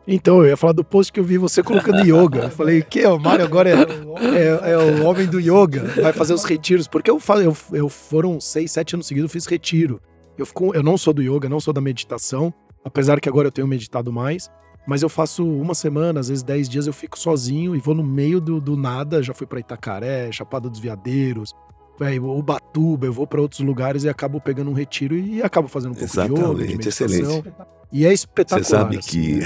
[0.08, 2.44] Então, eu ia falar do post que eu vi você colocando yoga.
[2.44, 6.34] Eu falei, que o Mário agora é, é, é, o homem do yoga, vai fazer
[6.34, 6.88] os retiros.
[6.88, 10.02] Porque eu, eu, eu foram seis, sete anos seguidos, eu fiz retiro.
[10.38, 12.54] Eu, fico, eu não sou do yoga, não sou da meditação,
[12.86, 14.50] apesar que agora eu tenho meditado mais.
[14.88, 18.04] Mas eu faço uma semana, às vezes dez dias, eu fico sozinho e vou no
[18.04, 19.22] meio do, do nada.
[19.22, 21.54] Já fui para Itacaré, Chapada dos Veadeiros,
[22.00, 25.92] véio, Ubatuba, eu vou para outros lugares e acabo pegando um retiro e acabo fazendo
[25.92, 27.08] um pouco Exatamente, de yoga, de meditação.
[27.08, 27.54] Excelente.
[27.92, 28.64] E é espetacular.
[28.64, 29.40] Você sabe assim, que.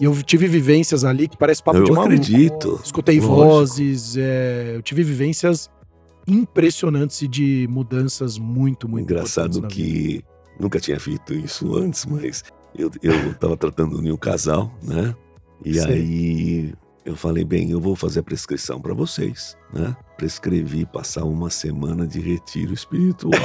[0.00, 2.12] E eu tive vivências ali que parece papo eu de maluco.
[2.12, 2.80] Eu acredito.
[2.84, 3.34] Escutei Lógico.
[3.34, 4.72] vozes, é...
[4.76, 5.70] eu tive vivências
[6.26, 10.24] impressionantes e de mudanças muito, muito Engraçado que
[10.58, 12.42] nunca tinha feito isso antes, mas
[12.76, 15.14] eu, eu tava tratando de um casal, né?
[15.64, 15.86] E Sim.
[15.86, 19.96] aí eu falei, bem, eu vou fazer a prescrição para vocês, né?
[20.16, 23.32] Prescrevi passar uma semana de retiro espiritual.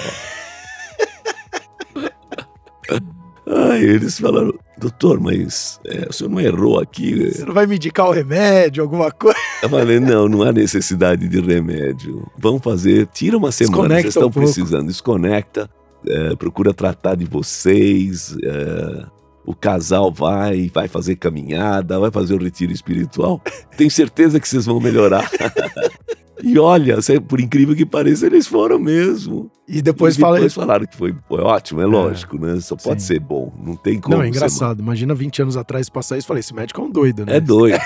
[3.52, 7.32] Aí eles falaram, doutor, mas é, o senhor não errou aqui?
[7.32, 9.38] Você não vai me indicar o remédio, alguma coisa?
[9.64, 12.30] Eu falei, não, não há necessidade de remédio.
[12.38, 15.70] Vamos fazer, tira uma semana, Desconecta vocês estão um precisando, desconecta,
[16.08, 19.06] é, procura tratar de vocês, é,
[19.50, 23.42] o casal vai, vai fazer caminhada, vai fazer o retiro espiritual.
[23.76, 25.28] Tenho certeza que vocês vão melhorar.
[26.42, 26.96] E olha,
[27.28, 29.52] por incrível que pareça, eles foram mesmo.
[29.68, 30.68] E depois, e depois fala...
[30.68, 32.58] falaram que foi, foi ótimo, é, é lógico, né?
[32.62, 33.08] Só pode sim.
[33.08, 34.16] ser bom, não tem como.
[34.16, 34.80] Não, é engraçado.
[34.80, 37.36] Imagina 20 anos atrás passar isso e falei, esse médico é um doido, né?
[37.36, 37.78] É doido.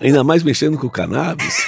[0.00, 1.64] Ainda mais mexendo com cannabis.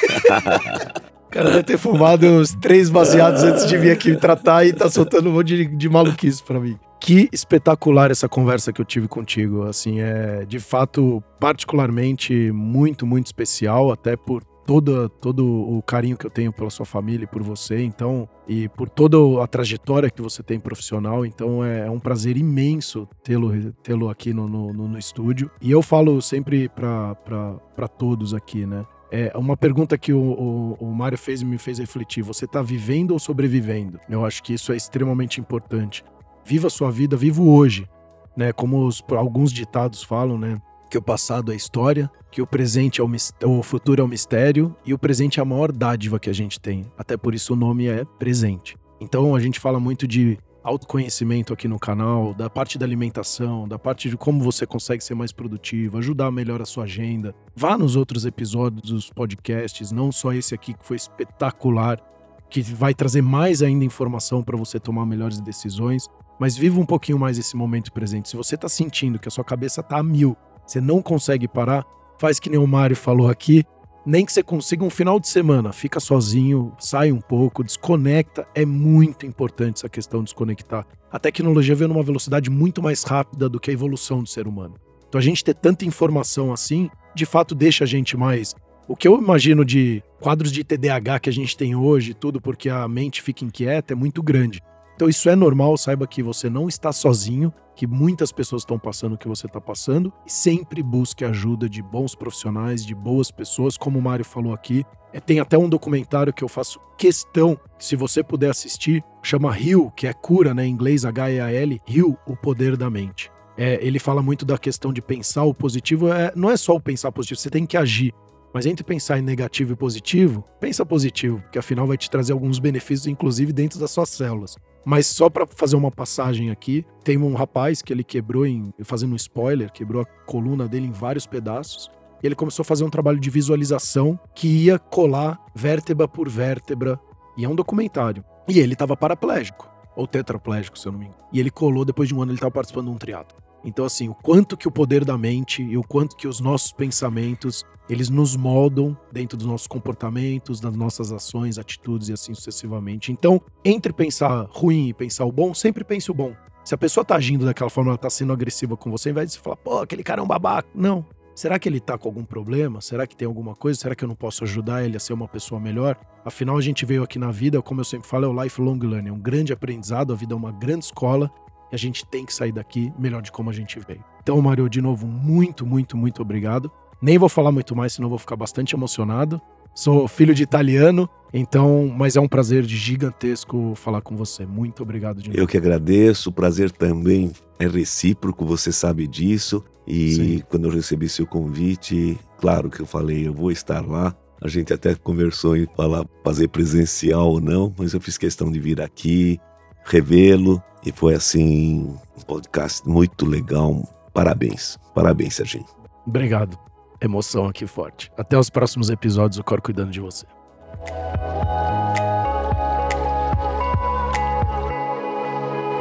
[1.24, 4.72] O cara deve ter fumado uns três baseados antes de vir aqui me tratar e
[4.72, 6.76] tá soltando um monte de, de maluquice pra mim.
[7.00, 9.64] Que espetacular essa conversa que eu tive contigo.
[9.64, 16.26] Assim, é de fato particularmente muito, muito especial, até por toda, todo o carinho que
[16.26, 20.20] eu tenho pela sua família e por você, então, e por toda a trajetória que
[20.20, 24.98] você tem profissional, então é, é um prazer imenso tê-lo tê aqui no, no, no,
[24.98, 25.50] estúdio.
[25.62, 28.84] E eu falo sempre para todos aqui, né?
[29.10, 32.60] É uma pergunta que o, o, o Mário fez e me fez refletir: você está
[32.60, 34.00] vivendo ou sobrevivendo?
[34.10, 36.04] Eu acho que isso é extremamente importante.
[36.46, 37.88] Viva a sua vida, vivo hoje.
[38.36, 40.60] Né, como os, alguns ditados falam, né?
[40.88, 43.10] que o passado é história, que o presente é o,
[43.58, 46.60] o futuro é o mistério e o presente é a maior dádiva que a gente
[46.60, 46.86] tem.
[46.96, 48.76] Até por isso o nome é presente.
[49.00, 53.78] Então a gente fala muito de autoconhecimento aqui no canal, da parte da alimentação, da
[53.78, 57.34] parte de como você consegue ser mais produtivo, ajudar melhor a sua agenda.
[57.54, 62.00] Vá nos outros episódios dos podcasts, não só esse aqui que foi espetacular,
[62.48, 66.08] que vai trazer mais ainda informação para você tomar melhores decisões.
[66.38, 68.28] Mas viva um pouquinho mais esse momento presente.
[68.28, 71.84] Se você está sentindo que a sua cabeça está a mil, você não consegue parar,
[72.18, 73.64] faz que nem o Mário falou aqui,
[74.06, 78.46] nem que você consiga um final de semana, fica sozinho, sai um pouco, desconecta.
[78.54, 80.86] É muito importante essa questão de desconectar.
[81.10, 84.74] A tecnologia veio numa velocidade muito mais rápida do que a evolução do ser humano.
[85.08, 88.54] Então a gente ter tanta informação assim, de fato deixa a gente mais.
[88.86, 92.68] O que eu imagino de quadros de TDAH que a gente tem hoje, tudo porque
[92.68, 94.62] a mente fica inquieta, é muito grande.
[94.96, 99.12] Então isso é normal, saiba que você não está sozinho, que muitas pessoas estão passando
[99.12, 103.76] o que você está passando e sempre busque ajuda de bons profissionais, de boas pessoas,
[103.76, 104.86] como o Mário falou aqui.
[105.12, 109.90] É, tem até um documentário que eu faço questão, se você puder assistir, chama Heal,
[109.90, 113.30] que é cura, né, em inglês H-E-A-L, Heal, o poder da mente.
[113.58, 116.80] É, ele fala muito da questão de pensar o positivo, é, não é só o
[116.80, 118.14] pensar positivo, você tem que agir.
[118.56, 122.58] Mas entre pensar em negativo e positivo, pensa positivo, porque afinal vai te trazer alguns
[122.58, 124.56] benefícios, inclusive dentro das suas células.
[124.82, 129.12] Mas só para fazer uma passagem aqui, tem um rapaz que ele quebrou em, fazendo
[129.12, 131.90] um spoiler, quebrou a coluna dele em vários pedaços.
[132.22, 136.98] E ele começou a fazer um trabalho de visualização que ia colar vértebra por vértebra.
[137.36, 138.24] E é um documentário.
[138.48, 141.20] E ele estava paraplégico, ou tetraplégico, se eu não me engano.
[141.32, 143.36] E ele colou, depois de um ano, ele estava participando de um triatlo.
[143.64, 146.70] Então, assim, o quanto que o poder da mente e o quanto que os nossos
[146.70, 153.10] pensamentos, eles nos moldam dentro dos nossos comportamentos, das nossas ações, atitudes e assim sucessivamente.
[153.10, 156.32] Então, entre pensar ruim e pensar o bom, sempre pense o bom.
[156.64, 159.30] Se a pessoa tá agindo daquela forma, ela tá sendo agressiva com você, ao invés
[159.30, 160.68] de você falar, pô, aquele cara é um babaca.
[160.74, 161.04] Não.
[161.36, 162.80] Será que ele tá com algum problema?
[162.80, 163.78] Será que tem alguma coisa?
[163.78, 165.94] Será que eu não posso ajudar ele a ser uma pessoa melhor?
[166.24, 169.10] Afinal, a gente veio aqui na vida, como eu sempre falo, é o lifelong learning,
[169.10, 171.30] é um grande aprendizado, a vida é uma grande escola
[171.70, 174.02] e a gente tem que sair daqui melhor de como a gente veio.
[174.22, 176.72] Então, Mário, de novo, muito, muito, muito obrigado.
[177.02, 179.38] Nem vou falar muito mais, senão vou ficar bastante emocionado.
[179.76, 184.46] Sou filho de italiano, então, mas é um prazer de gigantesco falar com você.
[184.46, 185.38] Muito obrigado de novo.
[185.38, 189.62] Eu que agradeço, o prazer também é recíproco, você sabe disso.
[189.86, 190.42] E Sim.
[190.48, 194.16] quando eu recebi seu convite, claro que eu falei, eu vou estar lá.
[194.40, 198.58] A gente até conversou em falar, fazer presencial ou não, mas eu fiz questão de
[198.58, 199.38] vir aqui,
[199.84, 200.62] revê-lo.
[200.84, 203.82] E foi assim, um podcast muito legal.
[204.14, 204.78] Parabéns.
[204.94, 205.66] Parabéns, Serginho.
[206.06, 206.65] Obrigado.
[207.00, 208.10] Emoção aqui forte.
[208.16, 210.26] Até os próximos episódios, o Cor cuidando de você.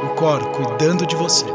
[0.04, 1.46] O Cor cuidando de você.